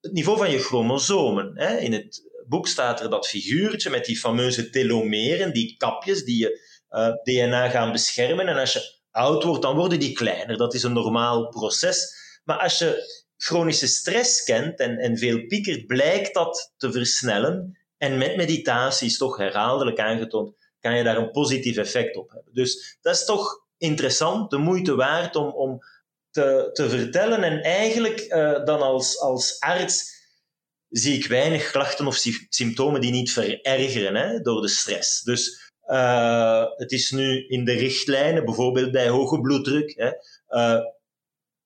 het 0.00 0.12
niveau 0.12 0.38
van 0.38 0.50
je 0.50 0.58
chromosomen. 0.58 1.52
Hè? 1.54 1.76
In 1.76 1.92
het 1.92 2.22
boek 2.48 2.68
staat 2.68 3.00
er 3.00 3.10
dat 3.10 3.28
figuurtje 3.28 3.90
met 3.90 4.04
die 4.04 4.18
fameuze 4.18 4.70
telomeren, 4.70 5.52
die 5.52 5.74
kapjes 5.76 6.24
die 6.24 6.38
je 6.38 6.60
eh, 6.88 7.08
DNA 7.22 7.68
gaan 7.68 7.92
beschermen. 7.92 8.48
En 8.48 8.56
als 8.56 8.72
je 8.72 8.92
oud 9.10 9.42
wordt, 9.42 9.62
dan 9.62 9.76
worden 9.76 9.98
die 9.98 10.12
kleiner. 10.12 10.56
Dat 10.56 10.74
is 10.74 10.82
een 10.82 10.92
normaal 10.92 11.48
proces. 11.48 12.14
Maar 12.44 12.58
als 12.58 12.78
je 12.78 13.22
chronische 13.36 13.86
stress 13.86 14.42
kent 14.42 14.78
en, 14.78 14.98
en 14.98 15.18
veel 15.18 15.46
piekert, 15.46 15.86
blijkt 15.86 16.34
dat 16.34 16.72
te 16.76 16.92
versnellen. 16.92 17.78
En 17.98 18.18
met 18.18 18.36
meditatie 18.36 19.06
is 19.06 19.18
toch 19.18 19.36
herhaaldelijk 19.36 19.98
aangetoond, 19.98 20.56
kan 20.80 20.96
je 20.96 21.04
daar 21.04 21.16
een 21.16 21.30
positief 21.30 21.76
effect 21.76 22.16
op 22.16 22.30
hebben. 22.30 22.54
Dus 22.54 22.98
dat 23.00 23.14
is 23.14 23.24
toch 23.24 23.64
interessant, 23.78 24.50
de 24.50 24.58
moeite 24.58 24.94
waard 24.94 25.36
om, 25.36 25.48
om 25.48 25.78
te, 26.30 26.70
te 26.72 26.88
vertellen. 26.88 27.42
En 27.42 27.62
eigenlijk 27.62 28.20
uh, 28.20 28.64
dan 28.64 28.82
als, 28.82 29.20
als 29.20 29.60
arts 29.60 30.13
zie 30.98 31.18
ik 31.18 31.26
weinig 31.26 31.70
klachten 31.70 32.06
of 32.06 32.24
symptomen 32.48 33.00
die 33.00 33.10
niet 33.10 33.32
verergeren 33.32 34.14
hè, 34.14 34.40
door 34.40 34.60
de 34.60 34.68
stress. 34.68 35.22
Dus 35.22 35.72
uh, 35.86 36.64
het 36.76 36.92
is 36.92 37.10
nu 37.10 37.46
in 37.48 37.64
de 37.64 37.72
richtlijnen, 37.72 38.44
bijvoorbeeld 38.44 38.92
bij 38.92 39.08
hoge 39.08 39.40
bloeddruk, 39.40 39.94
hè, 39.96 40.10
uh, 40.48 40.80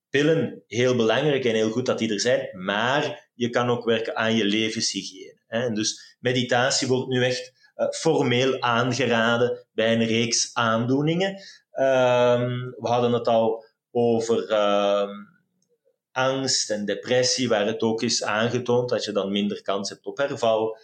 pillen 0.09 0.63
heel 0.67 0.95
belangrijk 0.95 1.45
en 1.45 1.55
heel 1.55 1.69
goed 1.69 1.85
dat 1.85 1.97
die 1.97 2.13
er 2.13 2.19
zijn, 2.19 2.49
maar 2.51 3.29
je 3.33 3.49
kan 3.49 3.69
ook 3.69 3.85
werken 3.85 4.15
aan 4.15 4.35
je 4.35 4.45
levenshygiëne. 4.45 5.41
Hè. 5.47 5.69
Dus 5.71 6.15
meditatie 6.19 6.87
wordt 6.87 7.07
nu 7.07 7.23
echt 7.23 7.51
uh, 7.75 7.89
formeel 7.89 8.61
aangeraden 8.61 9.67
bij 9.71 9.93
een 9.93 10.05
reeks 10.05 10.49
aandoeningen. 10.53 11.29
Um, 11.79 12.75
we 12.77 12.87
hadden 12.87 13.13
het 13.13 13.27
al 13.27 13.65
over 13.91 14.49
uh, 14.49 15.09
angst 16.19 16.69
en 16.69 16.85
depressie, 16.85 17.49
waar 17.49 17.65
het 17.65 17.81
ook 17.81 18.01
is 18.01 18.23
aangetoond 18.23 18.89
dat 18.89 19.03
je 19.03 19.11
dan 19.11 19.31
minder 19.31 19.61
kans 19.61 19.89
hebt 19.89 20.05
op 20.05 20.17
herval, 20.17 20.77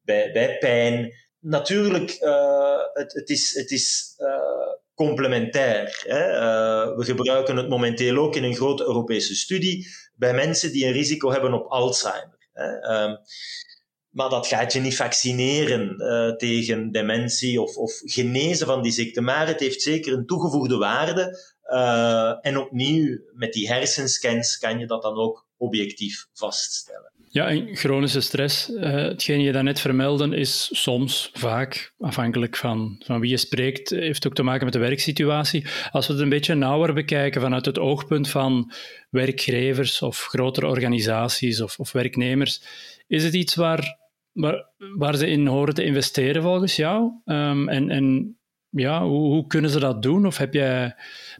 bij, 0.00 0.32
bij 0.32 0.58
pijn. 0.58 1.12
Natuurlijk, 1.40 2.16
uh, 2.20 2.78
het, 2.92 3.12
het, 3.12 3.28
is, 3.28 3.54
het 3.54 3.70
is 3.70 4.14
uh, 4.18 4.72
complementair. 4.94 6.02
Hè? 6.06 6.32
Uh, 6.32 6.96
we 6.96 7.04
gebruiken 7.04 7.56
het 7.56 7.68
momenteel 7.68 8.16
ook 8.16 8.36
in 8.36 8.44
een 8.44 8.56
grote 8.56 8.84
Europese 8.84 9.34
studie 9.34 9.86
bij 10.14 10.34
mensen 10.34 10.72
die 10.72 10.86
een 10.86 10.92
risico 10.92 11.30
hebben 11.30 11.52
op 11.52 11.66
Alzheimer. 11.66 12.48
Hè? 12.52 13.02
Um, 13.02 13.18
maar 14.08 14.28
dat 14.30 14.46
gaat 14.46 14.72
je 14.72 14.80
niet 14.80 14.96
vaccineren 14.96 15.96
tegen 16.36 16.90
dementie 16.92 17.60
of, 17.60 17.76
of 17.76 17.92
genezen 18.04 18.66
van 18.66 18.82
die 18.82 18.92
ziekte. 18.92 19.20
Maar 19.20 19.46
het 19.46 19.60
heeft 19.60 19.82
zeker 19.82 20.12
een 20.12 20.26
toegevoegde 20.26 20.76
waarde 20.76 21.38
uh, 21.68 22.46
en 22.46 22.58
opnieuw, 22.58 23.18
met 23.32 23.52
die 23.52 23.68
hersenscans 23.68 24.58
kan 24.58 24.78
je 24.78 24.86
dat 24.86 25.02
dan 25.02 25.16
ook 25.16 25.46
objectief 25.56 26.26
vaststellen. 26.32 27.12
Ja, 27.30 27.48
en 27.48 27.76
chronische 27.76 28.20
stress, 28.20 28.68
uh, 28.68 28.82
hetgeen 28.90 29.40
je 29.40 29.52
daarnet 29.52 29.80
vermeldde, 29.80 30.36
is 30.36 30.68
soms, 30.72 31.30
vaak, 31.32 31.94
afhankelijk 31.98 32.56
van, 32.56 33.02
van 33.04 33.20
wie 33.20 33.30
je 33.30 33.36
spreekt, 33.36 33.90
heeft 33.90 34.26
ook 34.26 34.34
te 34.34 34.42
maken 34.42 34.64
met 34.64 34.72
de 34.72 34.78
werksituatie. 34.78 35.64
Als 35.90 36.06
we 36.06 36.12
het 36.12 36.22
een 36.22 36.28
beetje 36.28 36.54
nauwer 36.54 36.92
bekijken 36.94 37.40
vanuit 37.40 37.64
het 37.64 37.78
oogpunt 37.78 38.28
van 38.28 38.72
werkgevers 39.10 40.02
of 40.02 40.26
grotere 40.26 40.66
organisaties 40.66 41.60
of, 41.60 41.78
of 41.78 41.92
werknemers, 41.92 42.62
is 43.06 43.24
het 43.24 43.34
iets 43.34 43.54
waar, 43.54 43.98
waar, 44.96 45.16
ze 45.16 45.26
in 45.26 45.46
horen 45.46 45.74
te 45.74 45.84
investeren 45.84 46.42
volgens 46.42 46.76
jou? 46.76 47.12
Um, 47.24 47.68
en, 47.68 47.90
en 47.90 48.36
ja, 48.70 49.02
hoe, 49.02 49.32
hoe, 49.32 49.46
kunnen 49.46 49.70
ze 49.70 49.78
dat 49.78 50.02
doen? 50.02 50.26
Of 50.26 50.36
heb 50.36 50.54
jij, 50.54 50.96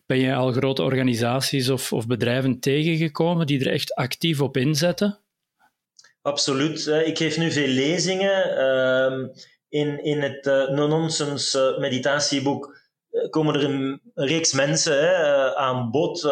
ben 0.09 0.18
je 0.18 0.35
al 0.35 0.53
grote 0.53 0.83
organisaties 0.83 1.68
of, 1.68 1.92
of 1.92 2.07
bedrijven 2.07 2.61
tegengekomen 2.61 3.47
die 3.47 3.61
er 3.61 3.73
echt 3.73 3.94
actief 3.94 4.40
op 4.40 4.57
inzetten? 4.57 5.18
Absoluut. 6.23 6.87
Ik 6.87 7.18
geef 7.18 7.38
nu 7.38 7.51
veel 7.51 7.68
lezingen. 7.68 8.57
Ehm, 8.57 9.29
in, 9.68 10.05
in 10.05 10.23
het 10.23 10.47
uh, 10.47 10.68
no-nonsense 10.68 11.73
uh, 11.73 11.81
meditatieboek 11.81 12.77
eh, 13.11 13.31
komen 13.31 13.55
er 13.55 13.64
een, 13.64 14.01
reeks 14.14 14.53
mensen 14.53 15.57
aan 15.57 15.90
bod. 15.90 16.25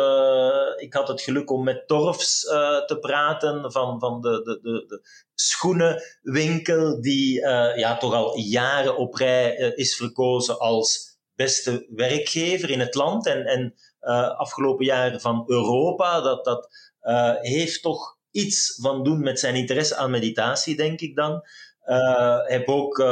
ik 0.77 0.95
had 0.95 1.09
het 1.09 1.21
geluk 1.21 1.51
om 1.51 1.65
met 1.65 1.87
Torfs 1.87 2.41
te 2.87 2.97
praten 3.01 3.73
van, 3.73 4.01
van 4.01 4.21
de, 4.21 4.31
de, 4.31 4.59
de, 4.63 4.85
de 4.87 5.01
schoenenwinkel, 5.35 7.01
die 7.01 7.41
ja, 7.77 7.97
toch 7.97 8.15
al 8.15 8.39
jaren 8.39 8.97
op 8.97 9.15
rij 9.15 9.73
is 9.75 9.97
verkozen 9.97 10.59
als 10.59 11.16
beste 11.37 11.87
werkgever 11.91 12.71
in 12.71 12.81
het 12.81 12.95
land 12.95 13.27
en, 13.27 13.45
en 13.45 13.75
afgelopen 14.37 14.85
jaren 14.85 15.21
van 15.21 15.45
Europa. 15.47 16.21
Dat, 16.21 16.45
dat 16.45 16.69
heeft 17.41 17.83
toch 17.83 18.19
iets 18.31 18.79
van 18.81 19.05
doen 19.05 19.23
met 19.23 19.41
zijn 19.41 19.55
interesse 19.55 19.97
aan 19.97 20.11
meditatie, 20.11 20.77
denk 20.77 21.01
ik 21.01 21.17
dan. 21.17 21.45
Uh, 21.87 22.47
heb 22.47 22.69
ook 22.69 23.05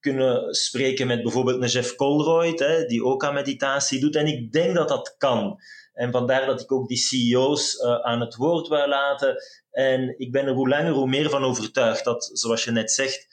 kunnen 0.00 0.54
spreken 0.54 1.06
met 1.06 1.22
bijvoorbeeld 1.22 1.62
een 1.62 1.68
Jeff 1.68 1.94
Colroyd, 1.94 2.58
hè, 2.58 2.84
die 2.84 3.04
ook 3.04 3.24
aan 3.24 3.34
meditatie 3.34 4.00
doet. 4.00 4.16
En 4.16 4.26
ik 4.26 4.52
denk 4.52 4.74
dat 4.74 4.88
dat 4.88 5.14
kan. 5.18 5.60
En 5.92 6.12
vandaar 6.12 6.46
dat 6.46 6.60
ik 6.60 6.72
ook 6.72 6.88
die 6.88 6.96
CEO's 6.96 7.82
aan 7.82 8.20
het 8.20 8.34
woord 8.34 8.68
wil 8.68 8.88
laten. 8.88 9.36
En 9.70 10.18
ik 10.18 10.32
ben 10.32 10.46
er 10.46 10.52
hoe 10.52 10.68
langer 10.68 10.92
hoe 10.92 11.08
meer 11.08 11.30
van 11.30 11.44
overtuigd 11.44 12.04
dat, 12.04 12.30
zoals 12.32 12.64
je 12.64 12.70
net 12.70 12.92
zegt, 12.92 13.26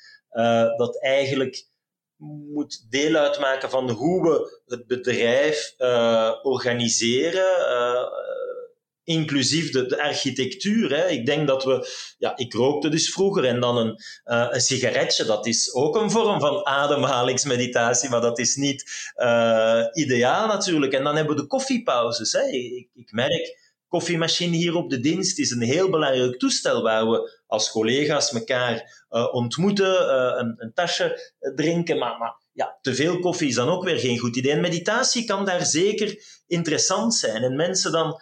dat 0.78 1.02
eigenlijk 1.02 1.68
moet 2.18 2.86
deel 2.90 3.16
uitmaken 3.16 3.70
van 3.70 3.90
hoe 3.90 4.22
we 4.22 4.62
het 4.66 4.88
bedrijf 4.88 5.74
uh, 5.78 6.32
organiseren, 6.42 7.60
uh, 7.60 8.04
inclusief 9.04 9.72
de, 9.72 9.86
de 9.86 10.02
architectuur. 10.02 10.96
Hè. 10.96 11.08
Ik 11.08 11.26
denk 11.26 11.48
dat 11.48 11.64
we, 11.64 11.88
ja, 12.18 12.38
ik 12.38 12.54
rookte 12.54 12.90
dus 12.90 13.14
vroeger 13.14 13.46
en 13.46 13.60
dan 13.60 13.78
een, 13.78 14.00
uh, 14.26 14.48
een 14.50 14.62
sigaretje, 14.62 15.26
dat 15.26 15.46
is 15.46 15.74
ook 15.74 15.96
een 15.96 16.12
vorm 16.12 16.40
van 16.40 16.66
ademhalingsmeditatie, 16.66 18.10
maar 18.10 18.22
dat 18.22 18.40
is 18.40 18.56
niet 18.56 18.84
ideaal 19.94 20.48
natuurlijk. 20.48 20.94
En 20.94 21.04
dan 21.04 21.16
hebben 21.16 21.36
we 21.36 21.42
de 21.42 21.48
koffiepauzes. 21.48 22.32
Hè. 22.32 22.42
Ik, 22.42 22.90
ik 22.94 23.12
merk 23.12 23.65
koffiemachine 23.96 24.56
hier 24.56 24.76
op 24.76 24.90
de 24.90 25.00
dienst 25.00 25.40
is 25.40 25.52
een 25.52 25.62
heel 25.62 25.90
belangrijk 25.90 26.40
toestel 26.40 26.82
waar 26.82 27.10
we 27.10 27.42
als 27.48 27.72
collega's 27.72 28.34
elkaar 28.34 29.06
uh, 29.10 29.34
ontmoeten, 29.34 29.86
uh, 29.86 30.34
een, 30.38 30.56
een, 30.58 30.74
tasje 30.74 31.34
drinken. 31.56 31.98
Maar, 31.98 32.18
maar, 32.18 32.36
ja, 32.52 32.78
te 32.82 32.96
veel 32.96 33.20
koffie 33.20 33.48
is 33.48 33.56
dan 33.56 33.70
ook 33.70 33.84
weer 33.84 34.00
geen 34.00 34.18
goed 34.18 34.36
idee. 34.36 34.52
En 34.52 34.62
meditatie 34.62 35.26
kan 35.26 35.46
daar 35.46 35.66
zeker 35.66 36.24
interessant 36.48 37.16
zijn. 37.16 37.44
En 37.44 37.56
mensen 37.56 37.92
dan 37.92 38.22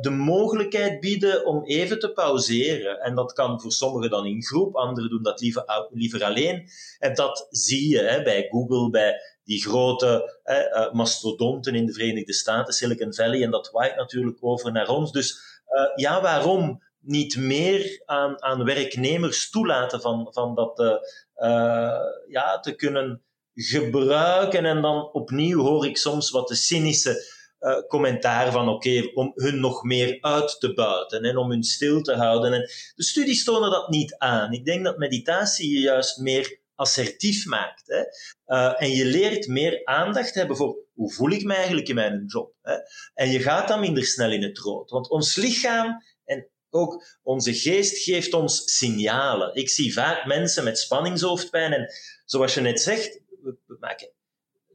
de 0.00 0.10
mogelijkheid 0.10 1.00
bieden 1.00 1.46
om 1.46 1.64
even 1.64 1.98
te 1.98 2.12
pauzeren. 2.12 3.00
En 3.00 3.14
dat 3.14 3.32
kan 3.32 3.60
voor 3.60 3.72
sommigen 3.72 4.10
dan 4.10 4.26
in 4.26 4.42
groep, 4.42 4.74
anderen 4.74 5.10
doen 5.10 5.22
dat 5.22 5.40
liever, 5.40 5.88
liever 5.90 6.24
alleen. 6.24 6.68
En 6.98 7.14
dat 7.14 7.46
zie 7.50 7.88
je 7.88 7.98
hè, 7.98 8.22
bij 8.22 8.46
Google, 8.50 8.90
bij 8.90 9.14
die 9.46 9.62
grote 9.62 10.40
eh, 10.42 10.92
mastodonten 10.92 11.74
in 11.74 11.86
de 11.86 11.92
Verenigde 11.92 12.32
Staten, 12.32 12.74
Silicon 12.74 13.14
Valley, 13.14 13.42
en 13.42 13.50
dat 13.50 13.70
waait 13.70 13.96
natuurlijk 13.96 14.38
over 14.40 14.72
naar 14.72 14.88
ons. 14.88 15.12
Dus 15.12 15.40
uh, 15.68 15.96
ja, 15.96 16.20
waarom 16.20 16.82
niet 17.00 17.36
meer 17.36 18.02
aan, 18.04 18.42
aan 18.42 18.64
werknemers 18.64 19.50
toelaten 19.50 20.00
van, 20.00 20.28
van 20.30 20.54
dat 20.54 20.80
uh, 20.80 21.98
ja, 22.28 22.60
te 22.60 22.74
kunnen 22.76 23.22
gebruiken? 23.54 24.64
En 24.64 24.82
dan 24.82 25.12
opnieuw 25.12 25.62
hoor 25.62 25.86
ik 25.86 25.96
soms 25.96 26.30
wat 26.30 26.48
de 26.48 26.54
cynische 26.54 27.34
commentaar 27.88 28.52
van 28.52 28.68
oké, 28.68 29.10
om 29.14 29.32
hun 29.34 29.60
nog 29.60 29.82
meer 29.82 30.18
uit 30.20 30.56
te 30.60 30.74
buiten 30.74 31.22
en 31.22 31.36
om 31.36 31.50
hun 31.50 31.62
stil 31.62 32.02
te 32.02 32.14
houden. 32.14 32.52
En 32.52 32.70
de 32.94 33.04
studies 33.04 33.44
tonen 33.44 33.70
dat 33.70 33.88
niet 33.88 34.14
aan. 34.18 34.52
Ik 34.52 34.64
denk 34.64 34.84
dat 34.84 34.98
meditatie 34.98 35.80
juist 35.80 36.18
meer 36.18 36.58
assertief 36.76 37.46
maakt. 37.46 37.86
Hè? 37.86 38.02
Uh, 38.56 38.82
en 38.82 38.90
je 38.90 39.04
leert 39.04 39.46
meer 39.46 39.84
aandacht 39.84 40.34
hebben 40.34 40.56
voor 40.56 40.76
hoe 40.94 41.12
voel 41.12 41.30
ik 41.30 41.44
me 41.44 41.54
eigenlijk 41.54 41.88
in 41.88 41.94
mijn 41.94 42.24
job. 42.26 42.54
Hè? 42.62 42.74
En 43.14 43.30
je 43.30 43.40
gaat 43.40 43.68
dan 43.68 43.80
minder 43.80 44.04
snel 44.04 44.30
in 44.30 44.42
het 44.42 44.58
rood. 44.58 44.90
Want 44.90 45.10
ons 45.10 45.34
lichaam 45.34 46.02
en 46.24 46.48
ook 46.70 47.18
onze 47.22 47.54
geest 47.54 47.98
geeft 48.02 48.34
ons 48.34 48.76
signalen. 48.76 49.54
Ik 49.54 49.68
zie 49.68 49.92
vaak 49.92 50.26
mensen 50.26 50.64
met 50.64 50.78
spanningshoofdpijn. 50.78 51.72
En 51.72 51.92
zoals 52.24 52.54
je 52.54 52.60
net 52.60 52.80
zegt, 52.80 53.20
we, 53.42 53.76
maken 53.80 54.10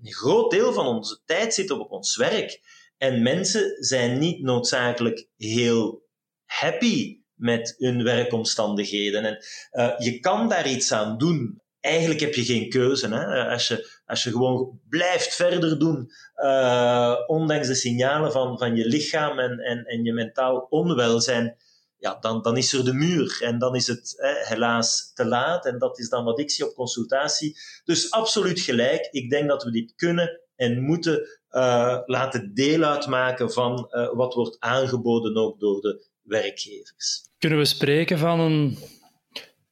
een 0.01 0.13
groot 0.13 0.51
deel 0.51 0.73
van 0.73 0.87
onze 0.87 1.21
tijd 1.25 1.53
zit 1.53 1.71
op 1.71 1.91
ons 1.91 2.15
werk. 2.15 2.61
En 2.97 3.21
mensen 3.21 3.83
zijn 3.83 4.19
niet 4.19 4.41
noodzakelijk 4.41 5.27
heel 5.37 6.07
happy 6.45 7.19
met 7.33 7.75
hun 7.77 8.03
werkomstandigheden. 8.03 9.25
En 9.25 9.43
uh, 9.71 9.99
je 9.99 10.19
kan 10.19 10.49
daar 10.49 10.69
iets 10.69 10.91
aan 10.91 11.17
doen 11.17 11.61
eigenlijk 11.81 12.19
heb 12.19 12.33
je 12.33 12.43
geen 12.43 12.69
keuze. 12.69 13.07
Hè? 13.07 13.49
Als, 13.49 13.67
je, 13.67 13.99
als 14.05 14.23
je 14.23 14.31
gewoon 14.31 14.79
blijft 14.89 15.35
verder 15.35 15.79
doen, 15.79 16.11
uh, 16.35 17.15
ondanks 17.27 17.67
de 17.67 17.75
signalen 17.75 18.31
van, 18.31 18.57
van 18.57 18.75
je 18.75 18.85
lichaam 18.85 19.39
en, 19.39 19.59
en, 19.59 19.85
en 19.85 20.03
je 20.03 20.13
mentaal 20.13 20.67
onwelzijn, 20.69 21.55
ja, 21.97 22.17
dan, 22.19 22.41
dan 22.41 22.57
is 22.57 22.73
er 22.73 22.85
de 22.85 22.93
muur. 22.93 23.37
En 23.41 23.59
dan 23.59 23.75
is 23.75 23.87
het 23.87 24.15
helaas 24.47 25.11
te 25.13 25.25
laat. 25.25 25.65
En 25.65 25.79
dat 25.79 25.99
is 25.99 26.09
dan 26.09 26.23
wat 26.23 26.39
ik 26.39 26.51
zie 26.51 26.65
op 26.65 26.73
consultatie. 26.73 27.57
Dus 27.83 28.11
absoluut 28.11 28.59
gelijk. 28.59 29.07
Ik 29.11 29.29
denk 29.29 29.49
dat 29.49 29.63
we 29.63 29.71
dit 29.71 29.93
kunnen 29.95 30.41
en 30.55 30.81
moeten 30.81 31.39
uh, 31.51 31.99
laten 32.05 32.53
deel 32.53 32.83
uitmaken 32.83 33.51
van 33.51 33.87
uh, 33.91 34.13
wat 34.13 34.33
wordt 34.33 34.59
aangeboden 34.59 35.35
ook 35.35 35.59
door 35.59 35.81
de 35.81 36.07
werkgevers. 36.21 37.25
Kunnen 37.37 37.59
we 37.59 37.65
spreken 37.65 38.17
van 38.17 38.39
een, 38.39 38.77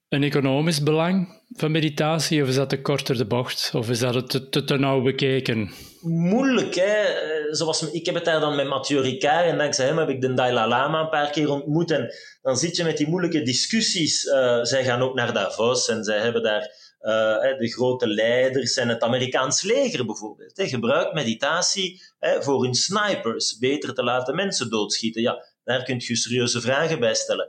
een 0.09 0.23
economisch 0.23 0.83
belang 0.83 1.41
van 1.49 1.71
meditatie, 1.71 2.41
of 2.41 2.47
is 2.47 2.55
dat 2.55 2.69
te 2.69 2.81
korter 2.81 3.17
de 3.17 3.25
bocht? 3.25 3.71
Of 3.73 3.89
is 3.89 3.99
dat 3.99 4.29
te, 4.29 4.49
te, 4.49 4.63
te 4.63 4.77
nauw 4.77 5.01
bekeken? 5.01 5.71
Moeilijk, 6.01 6.75
hè. 6.75 7.03
Eh, 7.03 7.53
zoals, 7.53 7.91
ik 7.91 8.05
heb 8.05 8.15
het 8.15 8.25
daar 8.25 8.39
dan 8.39 8.55
met 8.55 8.67
Mathieu 8.67 9.01
Ricard 9.01 9.45
en 9.45 9.57
dankzij 9.57 9.85
hem 9.85 9.97
heb 9.97 10.09
ik 10.09 10.21
de 10.21 10.33
Dalai 10.33 10.67
Lama 10.67 11.01
een 11.01 11.09
paar 11.09 11.29
keer 11.29 11.49
ontmoet. 11.49 11.91
En 11.91 12.13
dan 12.41 12.57
zit 12.57 12.75
je 12.75 12.83
met 12.83 12.97
die 12.97 13.07
moeilijke 13.07 13.41
discussies. 13.41 14.25
Uh, 14.25 14.63
zij 14.63 14.83
gaan 14.83 15.01
ook 15.01 15.15
naar 15.15 15.33
Davos 15.33 15.87
en 15.87 16.03
zij 16.03 16.19
hebben 16.19 16.43
daar 16.43 16.61
uh, 17.01 17.57
de 17.57 17.71
grote 17.71 18.07
leiders 18.07 18.75
en 18.75 18.89
het 18.89 19.01
Amerikaans 19.01 19.61
leger 19.61 20.05
bijvoorbeeld. 20.05 20.57
Hè, 20.57 20.67
gebruikt 20.67 21.13
meditatie 21.13 22.01
hè, 22.19 22.43
voor 22.43 22.63
hun 22.63 22.73
snipers, 22.73 23.57
beter 23.57 23.93
te 23.93 24.03
laten 24.03 24.35
mensen 24.35 24.69
doodschieten. 24.69 25.21
Ja, 25.21 25.45
daar 25.63 25.83
kun 25.83 25.95
je 25.97 26.15
serieuze 26.15 26.61
vragen 26.61 26.99
bij 26.99 27.13
stellen. 27.13 27.47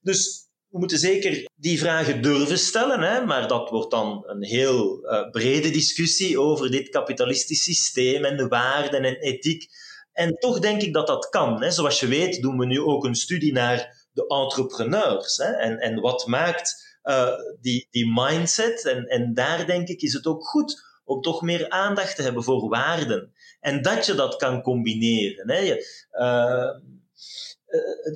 Dus 0.00 0.49
we 0.70 0.78
moeten 0.78 0.98
zeker 0.98 1.48
die 1.56 1.78
vragen 1.78 2.22
durven 2.22 2.58
stellen, 2.58 3.00
hè, 3.00 3.24
maar 3.24 3.48
dat 3.48 3.70
wordt 3.70 3.90
dan 3.90 4.24
een 4.26 4.44
heel 4.44 5.04
uh, 5.04 5.30
brede 5.30 5.70
discussie 5.70 6.40
over 6.40 6.70
dit 6.70 6.88
kapitalistisch 6.88 7.62
systeem 7.62 8.24
en 8.24 8.36
de 8.36 8.48
waarden 8.48 9.04
en 9.04 9.16
ethiek. 9.16 9.68
En 10.12 10.34
toch 10.34 10.58
denk 10.58 10.82
ik 10.82 10.92
dat 10.92 11.06
dat 11.06 11.28
kan. 11.28 11.62
Hè. 11.62 11.70
Zoals 11.70 12.00
je 12.00 12.06
weet 12.06 12.42
doen 12.42 12.58
we 12.58 12.66
nu 12.66 12.80
ook 12.80 13.04
een 13.04 13.14
studie 13.14 13.52
naar 13.52 14.08
de 14.12 14.26
entrepreneurs 14.26 15.36
hè, 15.36 15.50
en, 15.50 15.78
en 15.78 16.00
wat 16.00 16.26
maakt 16.26 16.98
uh, 17.04 17.34
die, 17.60 17.86
die 17.90 18.12
mindset. 18.14 18.86
En, 18.86 19.04
en 19.04 19.34
daar 19.34 19.66
denk 19.66 19.88
ik 19.88 20.00
is 20.00 20.12
het 20.12 20.26
ook 20.26 20.46
goed 20.46 20.82
om 21.04 21.20
toch 21.20 21.42
meer 21.42 21.68
aandacht 21.68 22.16
te 22.16 22.22
hebben 22.22 22.44
voor 22.44 22.68
waarden. 22.68 23.32
En 23.60 23.82
dat 23.82 24.06
je 24.06 24.14
dat 24.14 24.36
kan 24.36 24.62
combineren. 24.62 25.50
Hè. 25.50 25.58
Je, 25.58 26.06
uh, 26.12 26.70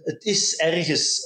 het 0.04 0.24
is 0.24 0.56
ergens 0.56 1.24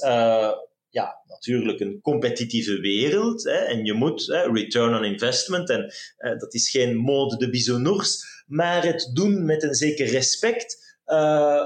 ja, 0.89 1.21
natuurlijk 1.27 1.79
een 1.79 2.01
competitieve 2.01 2.79
wereld. 2.79 3.43
Hè, 3.43 3.57
en 3.57 3.85
je 3.85 3.93
moet 3.93 4.25
hè, 4.25 4.51
return 4.51 4.95
on 4.95 5.03
investment, 5.03 5.69
en 5.69 5.93
uh, 6.19 6.39
dat 6.39 6.53
is 6.53 6.69
geen 6.69 6.95
mode 6.95 7.37
de 7.37 7.49
bisounours, 7.49 8.43
maar 8.47 8.85
het 8.85 9.11
doen 9.13 9.45
met 9.45 9.63
een 9.63 9.73
zeker 9.73 10.05
respect 10.05 10.97
uh, 11.05 11.65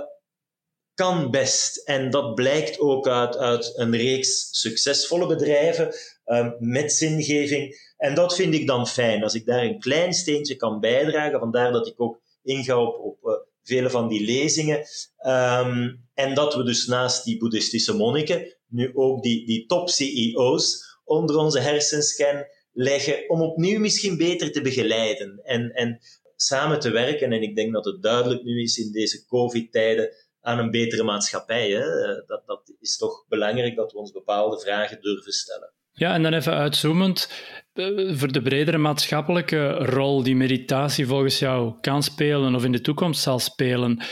kan 0.94 1.32
best. 1.32 1.78
En 1.78 2.10
dat 2.10 2.36
blijkt 2.36 2.80
ook 2.80 3.08
uit, 3.08 3.38
uit 3.38 3.74
een 3.76 3.96
reeks 3.96 4.48
succesvolle 4.52 5.28
bedrijven 5.28 5.96
uh, 6.26 6.48
met 6.60 6.94
zingeving. 6.94 7.92
En 7.98 8.16
dat 8.16 8.36
vind 8.36 8.54
ik 8.54 8.68
dan 8.68 8.88
fijn, 8.88 9.24
als 9.24 9.34
ik 9.34 9.46
daar 9.46 9.64
een 9.64 9.80
klein 9.80 10.14
steentje 10.14 10.56
kan 10.56 10.80
bijdragen. 10.80 11.40
Vandaar 11.40 11.72
dat 11.72 11.88
ik 11.88 12.02
ook 12.02 12.22
inga 12.44 12.82
op, 12.82 13.20
op 13.22 13.48
vele 13.64 13.90
van 13.90 14.08
die 14.08 14.26
lezingen. 14.26 14.78
Um, 15.26 16.06
en 16.14 16.34
dat 16.34 16.56
we 16.56 16.64
dus 16.64 16.86
naast 16.86 17.24
die 17.24 17.38
boeddhistische 17.38 17.96
monniken 17.96 18.56
nu 18.74 18.92
ook 18.94 19.24
die, 19.24 19.46
die 19.46 19.66
top-CEO's 19.66 20.92
onder 21.04 21.38
onze 21.38 21.60
hersenscan 21.60 22.46
leggen 22.72 23.30
om 23.30 23.42
opnieuw 23.42 23.80
misschien 23.80 24.18
beter 24.18 24.52
te 24.52 24.62
begeleiden 24.62 25.40
en, 25.44 25.72
en 25.72 26.00
samen 26.36 26.80
te 26.80 26.90
werken. 26.90 27.32
En 27.32 27.42
ik 27.42 27.56
denk 27.56 27.74
dat 27.74 27.86
het 27.86 28.02
duidelijk 28.02 28.44
nu 28.44 28.62
is 28.62 28.78
in 28.78 28.92
deze 28.92 29.26
COVID-tijden 29.26 30.10
aan 30.42 30.60
een 30.60 30.72
betere 30.72 31.04
maatschappij. 31.04 31.70
Hè? 31.70 31.86
Dat, 32.26 32.44
dat 32.46 32.74
is 32.80 32.98
toch 32.98 33.26
belangrijk 33.28 33.76
dat 33.76 33.92
we 33.92 33.98
ons 33.98 34.12
bepaalde 34.12 34.60
vragen 34.60 35.02
durven 35.02 35.32
stellen. 35.32 35.74
Ja, 35.96 36.14
en 36.14 36.24
dan 36.24 36.34
even 36.34 36.54
uitzoomend, 36.54 37.32
eh, 37.74 37.86
voor 38.12 38.32
de 38.32 38.42
bredere 38.42 38.78
maatschappelijke 38.78 39.68
rol 39.70 40.24
die 40.24 40.36
meditatie 40.36 41.08
volgens 41.08 41.40
jou 41.40 41.74
kan 41.82 42.04
spelen 42.04 42.56
of 42.56 42.64
in 42.64 42.72
de 42.72 42.82
toekomst 42.82 43.22
zal 43.22 43.40
spelen, 43.40 44.04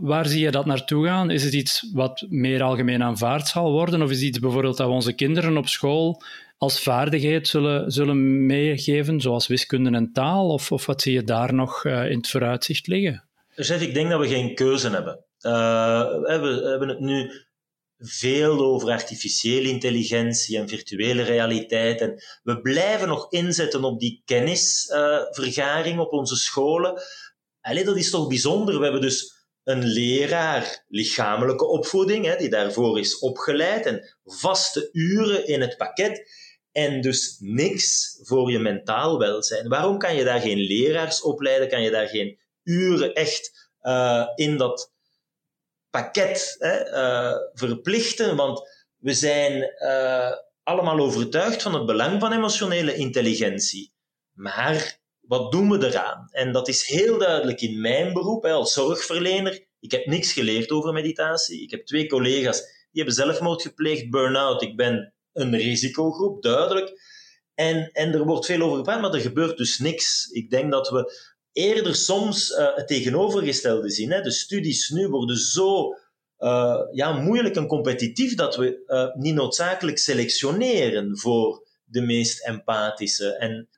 waar 0.00 0.26
zie 0.26 0.40
je 0.40 0.50
dat 0.50 0.66
naartoe 0.66 1.06
gaan? 1.06 1.30
Is 1.30 1.44
het 1.44 1.52
iets 1.52 1.90
wat 1.92 2.26
meer 2.28 2.62
algemeen 2.62 3.02
aanvaard 3.02 3.46
zal 3.46 3.70
worden? 3.72 4.02
Of 4.02 4.10
is 4.10 4.16
het 4.16 4.26
iets 4.26 4.38
bijvoorbeeld 4.38 4.76
dat 4.76 4.86
we 4.86 4.92
onze 4.92 5.12
kinderen 5.12 5.56
op 5.56 5.68
school 5.68 6.22
als 6.58 6.82
vaardigheid 6.82 7.48
zullen, 7.48 7.92
zullen 7.92 8.46
meegeven, 8.46 9.20
zoals 9.20 9.46
wiskunde 9.46 9.90
en 9.90 10.12
taal? 10.12 10.48
Of, 10.48 10.72
of 10.72 10.86
wat 10.86 11.02
zie 11.02 11.12
je 11.12 11.24
daar 11.24 11.54
nog 11.54 11.84
uh, 11.84 12.10
in 12.10 12.16
het 12.16 12.28
vooruitzicht 12.28 12.86
liggen? 12.86 13.24
Chef, 13.56 13.82
ik 13.82 13.94
denk 13.94 14.10
dat 14.10 14.20
we 14.20 14.28
geen 14.28 14.54
keuze 14.54 14.90
hebben. 14.90 15.24
Uh, 15.40 15.52
we 16.00 16.68
hebben 16.70 16.88
het 16.88 17.00
nu 17.00 17.30
veel 17.98 18.58
over 18.58 18.90
artificiële 18.90 19.68
intelligentie 19.68 20.58
en 20.58 20.68
virtuele 20.68 21.22
realiteit. 21.22 22.00
En 22.00 22.22
we 22.42 22.60
blijven 22.60 23.08
nog 23.08 23.30
inzetten 23.30 23.84
op 23.84 24.00
die 24.00 24.22
kennisvergaring 24.24 25.94
uh, 25.94 26.00
op 26.00 26.12
onze 26.12 26.36
scholen. 26.36 27.02
Allee, 27.60 27.84
dat 27.84 27.96
is 27.96 28.10
toch 28.10 28.28
bijzonder. 28.28 28.76
We 28.76 28.82
hebben 28.82 29.00
dus 29.00 29.32
een 29.64 29.84
leraar 29.84 30.84
lichamelijke 30.88 31.66
opvoeding, 31.66 32.24
hè, 32.24 32.36
die 32.36 32.48
daarvoor 32.48 32.98
is 32.98 33.18
opgeleid, 33.18 33.86
en 33.86 34.16
vaste 34.24 34.88
uren 34.92 35.46
in 35.46 35.60
het 35.60 35.76
pakket, 35.76 36.30
en 36.72 37.00
dus 37.00 37.36
niks 37.38 38.18
voor 38.22 38.50
je 38.50 38.58
mentaal 38.58 39.18
welzijn. 39.18 39.68
Waarom 39.68 39.98
kan 39.98 40.16
je 40.16 40.24
daar 40.24 40.40
geen 40.40 40.58
leraars 40.58 41.22
opleiden? 41.22 41.68
Kan 41.68 41.82
je 41.82 41.90
daar 41.90 42.08
geen 42.08 42.38
uren 42.62 43.14
echt 43.14 43.70
uh, 43.82 44.26
in 44.34 44.56
dat 44.56 44.93
pakket 45.94 46.56
hè, 46.58 46.90
uh, 46.90 47.36
verplichten? 47.52 48.36
Want 48.36 48.68
we 48.96 49.12
zijn 49.12 49.72
uh, 49.78 50.30
allemaal 50.62 50.98
overtuigd 50.98 51.62
van 51.62 51.74
het 51.74 51.86
belang 51.86 52.20
van 52.20 52.32
emotionele 52.32 52.94
intelligentie. 52.94 53.92
Maar 54.32 54.98
wat 55.20 55.52
doen 55.52 55.70
we 55.70 55.86
eraan? 55.86 56.28
En 56.30 56.52
dat 56.52 56.68
is 56.68 56.86
heel 56.86 57.18
duidelijk 57.18 57.60
in 57.60 57.80
mijn 57.80 58.12
beroep 58.12 58.42
hè, 58.42 58.52
als 58.52 58.72
zorgverlener. 58.72 59.66
Ik 59.80 59.90
heb 59.90 60.06
niks 60.06 60.32
geleerd 60.32 60.70
over 60.70 60.92
meditatie. 60.92 61.62
Ik 61.62 61.70
heb 61.70 61.86
twee 61.86 62.06
collega's 62.08 62.60
die 62.94 63.02
hebben 63.02 63.24
zelfmoord 63.24 63.62
gepleegd, 63.62 64.10
burn-out. 64.10 64.62
Ik 64.62 64.76
ben 64.76 65.14
een 65.32 65.56
risicogroep, 65.56 66.42
duidelijk. 66.42 66.92
En, 67.54 67.90
en 67.92 68.12
er 68.12 68.24
wordt 68.24 68.46
veel 68.46 68.60
over 68.60 68.76
gepraat, 68.76 69.00
maar 69.00 69.14
er 69.14 69.20
gebeurt 69.20 69.56
dus 69.56 69.78
niks. 69.78 70.26
Ik 70.26 70.50
denk 70.50 70.72
dat 70.72 70.88
we 70.88 71.32
eerder 71.54 71.94
soms 71.94 72.50
uh, 72.50 72.76
het 72.76 72.88
tegenovergestelde 72.88 73.90
zien. 73.90 74.10
Hè. 74.10 74.20
De 74.20 74.30
studies 74.30 74.88
nu 74.88 75.08
worden 75.08 75.36
zo 75.36 75.94
uh, 76.38 76.80
ja, 76.92 77.12
moeilijk 77.12 77.56
en 77.56 77.66
competitief 77.66 78.34
dat 78.34 78.56
we 78.56 78.82
uh, 78.86 79.22
niet 79.22 79.34
noodzakelijk 79.34 79.98
selectioneren 79.98 81.18
voor 81.18 81.66
de 81.84 82.00
meest 82.00 82.46
empathische. 82.46 83.36
En 83.36 83.68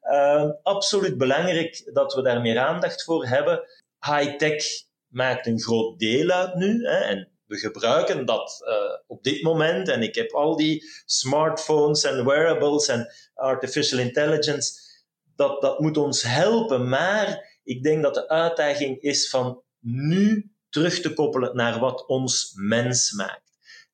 absoluut 0.63 1.19
belangrijk 1.19 1.91
dat 1.93 2.15
we 2.15 2.23
daar 2.23 2.41
meer 2.41 2.59
aandacht 2.59 3.05
voor 3.05 3.27
hebben. 3.27 3.63
High-tech 4.07 4.65
maakt 5.07 5.47
een 5.47 5.61
groot 5.61 5.99
deel 5.99 6.31
uit 6.31 6.55
nu. 6.55 6.87
Hè, 6.87 6.99
en 6.99 7.29
we 7.47 7.57
gebruiken 7.57 8.27
dat 8.27 8.65
op 9.07 9.23
dit 9.23 9.43
moment. 9.43 9.89
En 9.89 10.03
ik 10.03 10.15
heb 10.15 10.33
al 10.33 10.57
die 10.57 10.85
smartphones 11.05 12.05
en 12.05 12.27
wearables 12.27 12.89
en 12.89 13.13
artificial 13.35 14.01
intelligence. 14.01 14.73
Dat, 15.37 15.61
dat 15.61 15.81
moet 15.81 15.97
ons 15.97 16.23
helpen. 16.23 16.89
Maar 16.89 17.56
ik 17.67 17.83
denk 17.83 18.03
dat 18.03 18.15
de 18.15 18.29
uitdaging 18.29 19.01
is 19.01 19.29
van 19.29 19.63
nu 19.81 20.51
terug 20.69 21.01
te 21.01 21.13
koppelen 21.13 21.57
naar 21.57 21.79
wat 21.79 22.07
ons 22.07 22.53
mens 22.55 23.13
maakt. 23.13 23.51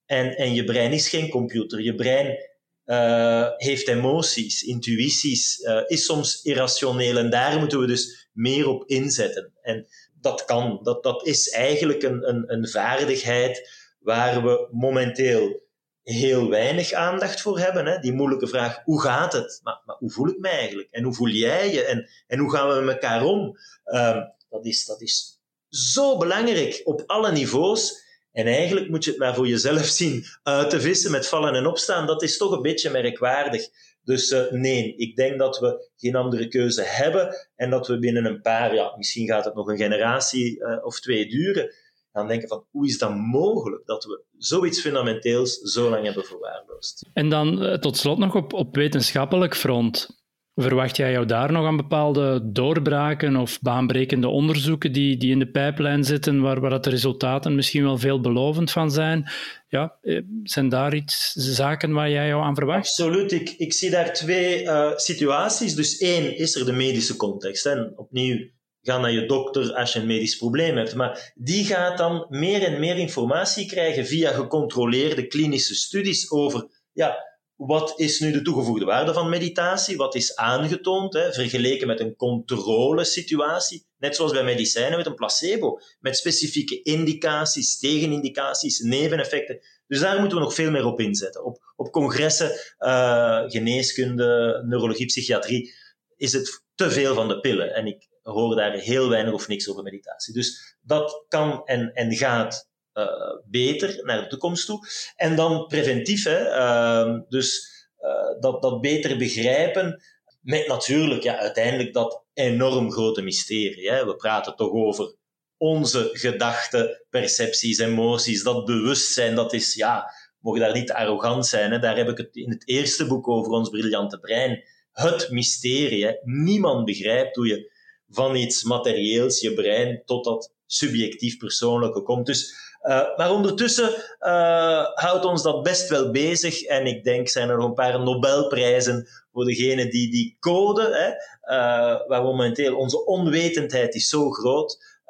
En, 0.06 0.36
en 0.36 0.54
je 0.54 0.64
brein 0.64 0.92
is 0.92 1.08
geen 1.08 1.28
computer. 1.28 1.80
Je 1.80 1.94
brein 1.94 2.50
uh, 2.86 3.48
heeft 3.56 3.88
emoties, 3.88 4.62
intuïties, 4.62 5.58
uh, 5.58 5.82
is 5.86 6.04
soms 6.04 6.42
irrationeel. 6.42 7.16
En 7.16 7.30
daar 7.30 7.58
moeten 7.58 7.80
we 7.80 7.86
dus 7.86 8.28
meer 8.32 8.68
op 8.68 8.84
inzetten. 8.86 9.52
En 9.62 9.86
dat 10.20 10.44
kan. 10.44 10.80
Dat, 10.82 11.02
dat 11.02 11.26
is 11.26 11.50
eigenlijk 11.50 12.02
een, 12.02 12.28
een, 12.28 12.52
een 12.52 12.68
vaardigheid 12.68 13.70
waar 13.98 14.42
we 14.42 14.68
momenteel 14.70 15.62
heel 16.02 16.48
weinig 16.48 16.92
aandacht 16.92 17.40
voor 17.40 17.58
hebben. 17.58 17.86
Hè? 17.86 17.98
Die 17.98 18.12
moeilijke 18.12 18.46
vraag, 18.46 18.80
hoe 18.84 19.00
gaat 19.00 19.32
het? 19.32 19.60
Maar, 19.62 19.82
maar, 19.84 19.96
hoe 19.96 20.10
voel 20.10 20.28
ik 20.28 20.38
me 20.38 20.48
eigenlijk? 20.48 20.88
En 20.90 21.02
hoe 21.02 21.14
voel 21.14 21.28
jij 21.28 21.72
je? 21.72 21.84
En, 21.84 22.08
en 22.26 22.38
hoe 22.38 22.50
gaan 22.50 22.68
we 22.68 22.80
met 22.80 22.94
elkaar 22.94 23.24
om? 23.24 23.58
Um, 23.84 24.32
dat, 24.48 24.66
is, 24.66 24.84
dat 24.84 25.00
is 25.00 25.40
zo 25.68 26.18
belangrijk 26.18 26.80
op 26.84 27.02
alle 27.06 27.32
niveaus. 27.32 28.00
En 28.32 28.46
eigenlijk 28.46 28.88
moet 28.88 29.04
je 29.04 29.10
het 29.10 29.18
maar 29.18 29.34
voor 29.34 29.48
jezelf 29.48 29.84
zien 30.00 30.24
uit 30.42 30.70
te 30.70 30.80
vissen 30.80 31.10
met 31.10 31.28
vallen 31.28 31.54
en 31.54 31.66
opstaan. 31.66 32.06
Dat 32.06 32.22
is 32.22 32.36
toch 32.36 32.52
een 32.52 32.62
beetje 32.62 32.90
merkwaardig. 32.90 33.68
Dus 34.04 34.30
uh, 34.30 34.50
nee, 34.50 34.96
ik 34.96 35.16
denk 35.16 35.38
dat 35.38 35.58
we 35.58 35.90
geen 35.96 36.16
andere 36.16 36.48
keuze 36.48 36.82
hebben 36.82 37.48
en 37.56 37.70
dat 37.70 37.86
we 37.86 37.98
binnen 37.98 38.24
een 38.24 38.40
paar, 38.40 38.74
ja, 38.74 38.96
misschien 38.96 39.26
gaat 39.26 39.44
het 39.44 39.54
nog 39.54 39.68
een 39.68 39.76
generatie 39.76 40.58
uh, 40.58 40.84
of 40.84 41.00
twee 41.00 41.28
duren, 41.28 41.74
gaan 42.12 42.28
denken 42.28 42.48
van 42.48 42.64
hoe 42.70 42.86
is 42.86 42.98
dat 42.98 43.16
mogelijk 43.16 43.86
dat 43.86 44.04
we 44.04 44.24
zoiets 44.38 44.80
fundamenteels 44.80 45.58
zo 45.58 45.90
lang 45.90 46.04
hebben 46.04 46.24
verwaarloosd. 46.24 47.10
En 47.12 47.28
dan 47.28 47.62
uh, 47.62 47.74
tot 47.74 47.96
slot 47.96 48.18
nog 48.18 48.34
op, 48.34 48.52
op 48.52 48.74
wetenschappelijk 48.74 49.56
front. 49.56 50.20
Verwacht 50.54 50.96
jij 50.96 51.12
jou 51.12 51.26
daar 51.26 51.52
nog 51.52 51.66
aan 51.66 51.76
bepaalde 51.76 52.50
doorbraken 52.52 53.36
of 53.36 53.60
baanbrekende 53.60 54.28
onderzoeken 54.28 54.92
die, 54.92 55.16
die 55.16 55.30
in 55.30 55.38
de 55.38 55.50
pijplijn 55.50 56.04
zitten, 56.04 56.40
waar, 56.40 56.60
waar 56.60 56.80
de 56.80 56.90
resultaten 56.90 57.54
misschien 57.54 57.82
wel 57.82 57.98
veelbelovend 57.98 58.70
van 58.70 58.90
zijn? 58.90 59.30
Ja, 59.68 59.98
eh, 60.00 60.20
zijn 60.42 60.68
daar 60.68 60.94
iets 60.94 61.32
zaken 61.32 61.92
waar 61.92 62.10
jij 62.10 62.26
jou 62.26 62.42
aan 62.42 62.54
verwacht? 62.54 62.78
Absoluut. 62.78 63.32
Ik, 63.32 63.54
ik 63.56 63.72
zie 63.72 63.90
daar 63.90 64.12
twee 64.12 64.62
uh, 64.62 64.96
situaties. 64.96 65.74
Dus 65.74 65.98
één 65.98 66.36
is 66.36 66.54
er 66.54 66.64
de 66.64 66.72
medische 66.72 67.16
context. 67.16 67.66
En 67.66 67.92
opnieuw, 67.96 68.48
ga 68.82 68.98
naar 68.98 69.12
je 69.12 69.26
dokter 69.26 69.74
als 69.74 69.92
je 69.92 69.98
een 69.98 70.06
medisch 70.06 70.36
probleem 70.36 70.76
hebt. 70.76 70.94
Maar 70.94 71.32
die 71.34 71.64
gaat 71.64 71.98
dan 71.98 72.26
meer 72.28 72.62
en 72.62 72.80
meer 72.80 72.96
informatie 72.96 73.66
krijgen 73.66 74.06
via 74.06 74.32
gecontroleerde 74.32 75.26
klinische 75.26 75.74
studies 75.74 76.30
over 76.30 76.68
ja, 76.92 77.30
wat 77.56 77.92
is 77.96 78.20
nu 78.20 78.32
de 78.32 78.42
toegevoegde 78.42 78.84
waarde 78.84 79.12
van 79.12 79.28
meditatie? 79.28 79.96
Wat 79.96 80.14
is 80.14 80.36
aangetoond, 80.36 81.12
hè, 81.12 81.32
vergeleken 81.32 81.86
met 81.86 82.00
een 82.00 82.16
controlesituatie? 82.16 83.86
Net 83.98 84.16
zoals 84.16 84.32
bij 84.32 84.44
medicijnen 84.44 84.96
met 84.96 85.06
een 85.06 85.14
placebo, 85.14 85.80
met 86.00 86.16
specifieke 86.16 86.82
indicaties, 86.82 87.78
tegenindicaties, 87.78 88.78
neveneffecten. 88.78 89.60
Dus 89.86 90.00
daar 90.00 90.18
moeten 90.20 90.38
we 90.38 90.44
nog 90.44 90.54
veel 90.54 90.70
meer 90.70 90.84
op 90.84 91.00
inzetten. 91.00 91.44
Op, 91.44 91.72
op 91.76 91.90
congressen, 91.90 92.50
uh, 92.78 93.42
geneeskunde, 93.46 94.62
neurologie, 94.66 95.06
psychiatrie, 95.06 95.74
is 96.16 96.32
het 96.32 96.64
te 96.74 96.90
veel 96.90 97.14
van 97.14 97.28
de 97.28 97.40
pillen. 97.40 97.74
En 97.74 97.86
ik 97.86 98.06
hoor 98.22 98.56
daar 98.56 98.72
heel 98.72 99.08
weinig 99.08 99.32
of 99.32 99.48
niks 99.48 99.68
over 99.68 99.82
meditatie. 99.82 100.34
Dus 100.34 100.76
dat 100.80 101.24
kan 101.28 101.62
en, 101.64 101.92
en 101.92 102.16
gaat 102.16 102.70
uh, 102.94 103.06
beter 103.44 104.04
naar 104.04 104.20
de 104.20 104.26
toekomst 104.26 104.66
toe. 104.66 104.86
En 105.16 105.36
dan 105.36 105.66
preventief, 105.66 106.24
hè, 106.24 106.56
uh, 106.56 107.20
dus 107.28 107.70
uh, 108.00 108.40
dat, 108.40 108.62
dat 108.62 108.80
beter 108.80 109.18
begrijpen 109.18 110.02
met 110.40 110.66
natuurlijk 110.68 111.22
ja, 111.22 111.36
uiteindelijk 111.36 111.92
dat 111.92 112.24
enorm 112.34 112.92
grote 112.92 113.22
mysterie. 113.22 113.90
Hè. 113.90 114.04
We 114.04 114.16
praten 114.16 114.56
toch 114.56 114.70
over 114.70 115.14
onze 115.56 116.08
gedachten, 116.12 117.04
percepties, 117.10 117.78
emoties, 117.78 118.42
dat 118.42 118.64
bewustzijn, 118.64 119.34
dat 119.34 119.52
is, 119.52 119.74
ja, 119.74 120.12
mogen 120.38 120.60
daar 120.60 120.72
niet 120.72 120.92
arrogant 120.92 121.46
zijn. 121.46 121.72
Hè. 121.72 121.78
Daar 121.78 121.96
heb 121.96 122.08
ik 122.08 122.16
het 122.16 122.36
in 122.36 122.50
het 122.50 122.68
eerste 122.68 123.06
boek 123.06 123.28
over 123.28 123.52
ons 123.52 123.68
briljante 123.68 124.18
brein. 124.18 124.64
Het 124.92 125.30
mysterie. 125.30 126.18
Niemand 126.22 126.84
begrijpt 126.84 127.36
hoe 127.36 127.46
je 127.46 127.71
van 128.12 128.36
iets 128.36 128.62
materieels, 128.62 129.40
je 129.40 129.54
brein, 129.54 130.02
tot 130.04 130.24
dat 130.24 130.52
subjectief 130.66 131.36
persoonlijke 131.36 132.02
komt. 132.02 132.26
Dus 132.26 132.60
uh, 132.82 133.16
maar 133.16 133.32
ondertussen 133.32 133.90
uh, 134.20 134.86
houdt 134.94 135.24
ons 135.24 135.42
dat 135.42 135.62
best 135.62 135.88
wel 135.88 136.10
bezig. 136.10 136.62
En 136.62 136.86
ik 136.86 137.04
denk 137.04 137.28
zijn 137.28 137.48
er 137.48 137.58
een 137.58 137.74
paar 137.74 138.00
Nobelprijzen 138.00 139.08
voor 139.32 139.44
degene 139.44 139.88
die 139.88 140.10
die 140.10 140.36
code, 140.40 140.82
hè, 140.82 141.08
uh, 141.54 142.08
waar 142.08 142.22
momenteel 142.22 142.76
onze 142.76 143.04
onwetendheid 143.04 143.94
is 143.94 144.08
zo 144.08 144.30
groot, 144.30 145.00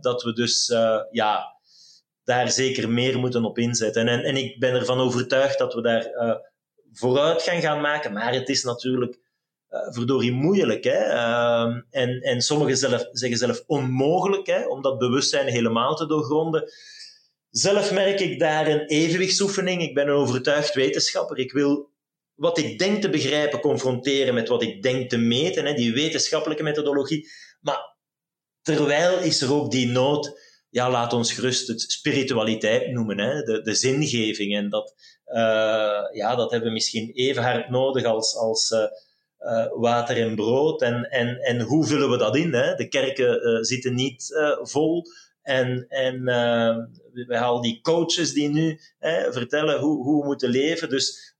dat 0.00 0.22
we 0.22 0.32
dus 0.32 0.72
ja, 1.10 1.56
daar 2.24 2.50
zeker 2.50 2.90
meer 2.90 3.18
moeten 3.18 3.44
op 3.44 3.58
inzetten. 3.58 4.08
En, 4.08 4.22
en 4.24 4.36
ik 4.36 4.58
ben 4.58 4.74
ervan 4.74 4.98
overtuigd 4.98 5.58
dat 5.58 5.74
we 5.74 5.82
daar 5.82 6.10
vooruit 6.92 7.42
gaan 7.42 7.60
gaan 7.60 7.80
maken. 7.80 8.12
Maar 8.12 8.32
het 8.34 8.48
is 8.48 8.62
natuurlijk 8.62 9.18
verdorie 9.72 10.32
moeilijk. 10.32 10.84
Hè? 10.84 11.06
Uh, 11.06 11.76
en, 11.90 12.20
en 12.20 12.40
sommigen 12.40 12.76
zelf, 12.76 13.08
zeggen 13.12 13.38
zelf 13.38 13.62
onmogelijk 13.66 14.46
hè, 14.46 14.66
om 14.66 14.82
dat 14.82 14.98
bewustzijn 14.98 15.46
helemaal 15.46 15.96
te 15.96 16.06
doorgronden. 16.06 16.72
Zelf 17.50 17.92
merk 17.92 18.20
ik 18.20 18.38
daar 18.38 18.66
een 18.68 18.86
evenwichtsoefening. 18.86 19.82
Ik 19.82 19.94
ben 19.94 20.08
een 20.08 20.14
overtuigd 20.14 20.74
wetenschapper. 20.74 21.38
Ik 21.38 21.52
wil 21.52 21.90
wat 22.34 22.58
ik 22.58 22.78
denk 22.78 23.02
te 23.02 23.10
begrijpen 23.10 23.60
confronteren 23.60 24.34
met 24.34 24.48
wat 24.48 24.62
ik 24.62 24.82
denk 24.82 25.10
te 25.10 25.16
meten, 25.16 25.64
hè, 25.64 25.74
die 25.74 25.92
wetenschappelijke 25.92 26.62
methodologie. 26.62 27.28
Maar 27.60 27.96
terwijl 28.62 29.18
is 29.18 29.40
er 29.40 29.52
ook 29.52 29.70
die 29.70 29.86
nood, 29.86 30.40
ja, 30.70 30.90
laat 30.90 31.12
ons 31.12 31.32
gerust 31.32 31.68
het 31.68 31.80
spiritualiteit 31.80 32.90
noemen, 32.90 33.18
hè, 33.18 33.42
de, 33.42 33.62
de 33.62 33.74
zingeving. 33.74 34.56
En 34.56 34.70
dat, 34.70 34.94
uh, 35.26 36.00
ja, 36.12 36.34
dat 36.36 36.50
hebben 36.50 36.68
we 36.68 36.74
misschien 36.74 37.10
even 37.14 37.42
hard 37.42 37.68
nodig 37.68 38.04
als, 38.04 38.36
als 38.36 38.70
uh, 38.70 38.84
uh, 39.44 39.66
water 39.70 40.16
en 40.16 40.34
brood. 40.34 40.82
En, 40.82 41.10
en, 41.10 41.36
en 41.36 41.60
hoe 41.60 41.86
vullen 41.86 42.10
we 42.10 42.16
dat 42.16 42.36
in? 42.36 42.52
Hè? 42.52 42.74
De 42.74 42.88
kerken 42.88 43.64
zitten 43.64 43.94
niet 43.94 44.32
vol. 44.62 45.04
En, 45.42 45.86
en 45.88 46.24
we 47.12 47.36
halen 47.36 47.62
die 47.62 47.80
coaches 47.80 48.32
die 48.32 48.48
nu 48.48 48.80
hè, 48.98 49.32
vertellen 49.32 49.80
hoe, 49.80 50.02
hoe 50.04 50.20
we 50.20 50.26
moeten 50.26 50.48
leven. 50.48 50.88
Dus 50.88 51.34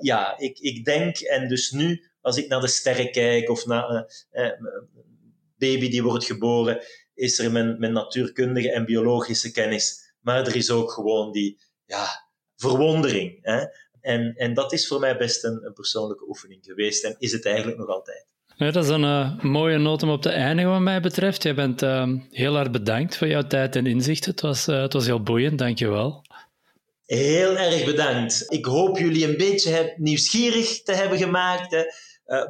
ja, 0.00 0.38
ik, 0.38 0.58
ik 0.58 0.84
denk, 0.84 1.18
en 1.18 1.48
dus 1.48 1.70
nu, 1.70 2.10
als 2.20 2.36
ik 2.36 2.48
naar 2.48 2.60
de 2.60 2.66
sterren 2.66 3.10
kijk 3.10 3.50
of 3.50 3.66
naar 3.66 4.12
uh, 4.32 4.50
baby 5.58 5.88
die 5.88 6.02
wordt 6.02 6.24
geboren, 6.24 6.80
is 7.14 7.38
er 7.38 7.52
mijn, 7.52 7.78
mijn 7.78 7.92
natuurkundige 7.92 8.72
en 8.72 8.84
biologische 8.84 9.52
kennis. 9.52 10.14
Maar 10.20 10.46
er 10.46 10.56
is 10.56 10.70
ook 10.70 10.92
gewoon 10.92 11.32
die 11.32 11.58
ja, 11.84 12.06
verwondering. 12.56 13.38
Hè? 13.42 13.64
En, 14.06 14.34
en 14.36 14.54
dat 14.54 14.72
is 14.72 14.86
voor 14.86 15.00
mij 15.00 15.16
best 15.16 15.44
een, 15.44 15.60
een 15.64 15.72
persoonlijke 15.72 16.28
oefening 16.28 16.64
geweest 16.64 17.04
en 17.04 17.16
is 17.18 17.32
het 17.32 17.46
eigenlijk 17.46 17.78
nog 17.78 17.88
altijd. 17.88 18.26
Ja, 18.56 18.70
dat 18.70 18.84
is 18.84 18.90
een 18.90 19.02
uh, 19.02 19.42
mooie 19.42 19.78
noot 19.78 20.02
om 20.02 20.10
op 20.10 20.22
te 20.22 20.28
eindigen 20.28 20.70
wat 20.70 20.80
mij 20.80 21.00
betreft. 21.00 21.42
Jij 21.42 21.54
bent 21.54 21.82
uh, 21.82 22.08
heel 22.30 22.56
erg 22.56 22.70
bedankt 22.70 23.16
voor 23.16 23.26
jouw 23.26 23.46
tijd 23.46 23.76
en 23.76 23.86
inzicht. 23.86 24.24
Het 24.24 24.40
was, 24.40 24.68
uh, 24.68 24.80
het 24.80 24.92
was 24.92 25.06
heel 25.06 25.22
boeiend, 25.22 25.58
dankjewel. 25.58 26.24
Heel 27.06 27.56
erg 27.56 27.84
bedankt. 27.84 28.44
Ik 28.48 28.64
hoop 28.64 28.98
jullie 28.98 29.28
een 29.28 29.36
beetje 29.36 29.94
nieuwsgierig 29.96 30.82
te 30.82 30.92
hebben 30.92 31.18
gemaakt. 31.18 31.70
Hè. 31.70 31.84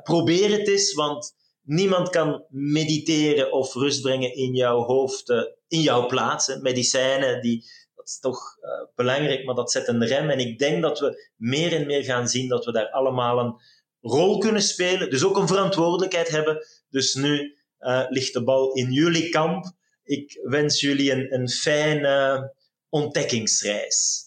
probeer 0.03 0.51
het 0.51 0.69
eens, 0.69 0.95
want 0.95 1.35
niemand 1.62 2.11
kan 2.11 2.45
mediteren 2.49 3.53
of 3.53 3.75
rust 3.75 4.03
brengen 4.03 4.35
in 4.35 4.55
jouw 4.55 4.83
hoofd, 4.83 5.31
in 5.69 5.81
jouw 5.81 6.07
plaats. 6.07 6.47
Hè. 6.47 6.61
Medicijnen, 6.61 7.42
die, 7.42 7.64
is 8.07 8.19
toch 8.19 8.57
belangrijk, 8.95 9.45
maar 9.45 9.55
dat 9.55 9.71
zet 9.71 9.88
een 9.88 10.07
rem. 10.07 10.31
En 10.31 10.38
ik 10.38 10.59
denk 10.59 10.83
dat 10.83 10.99
we 10.99 11.31
meer 11.37 11.73
en 11.73 11.87
meer 11.87 12.05
gaan 12.05 12.29
zien 12.29 12.49
dat 12.49 12.64
we 12.64 12.73
daar 12.73 12.90
allemaal 12.90 13.38
een 13.38 13.55
rol 14.01 14.38
kunnen 14.38 14.62
spelen, 14.62 15.11
dus 15.11 15.25
ook 15.25 15.37
een 15.37 15.49
verantwoordelijkheid 15.49 16.29
hebben. 16.29 16.66
Dus 16.90 17.14
nu 17.14 17.57
uh, 17.81 18.05
ligt 18.09 18.33
de 18.33 18.45
bal 18.45 18.73
in 18.73 18.92
jullie 18.92 19.29
kamp. 19.29 19.73
Ik 20.05 20.40
wens 20.42 20.81
jullie 20.81 21.12
een, 21.12 21.35
een 21.35 21.49
fijne 21.49 22.55
ontdekkingsreis. 22.88 24.25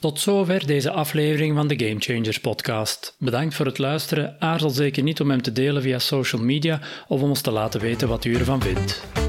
Tot 0.00 0.20
zover 0.20 0.66
deze 0.66 0.90
aflevering 0.90 1.56
van 1.56 1.68
de 1.68 1.86
Game 1.86 2.00
Changers 2.00 2.40
podcast. 2.40 3.16
Bedankt 3.18 3.54
voor 3.54 3.66
het 3.66 3.78
luisteren. 3.78 4.36
Aarzel 4.40 4.70
zeker 4.70 5.02
niet 5.02 5.20
om 5.20 5.30
hem 5.30 5.42
te 5.42 5.52
delen 5.52 5.82
via 5.82 5.98
social 5.98 6.42
media 6.42 6.80
of 7.08 7.22
om 7.22 7.28
ons 7.28 7.40
te 7.40 7.50
laten 7.50 7.80
weten 7.80 8.08
wat 8.08 8.24
u 8.24 8.34
ervan 8.34 8.62
vindt. 8.62 9.23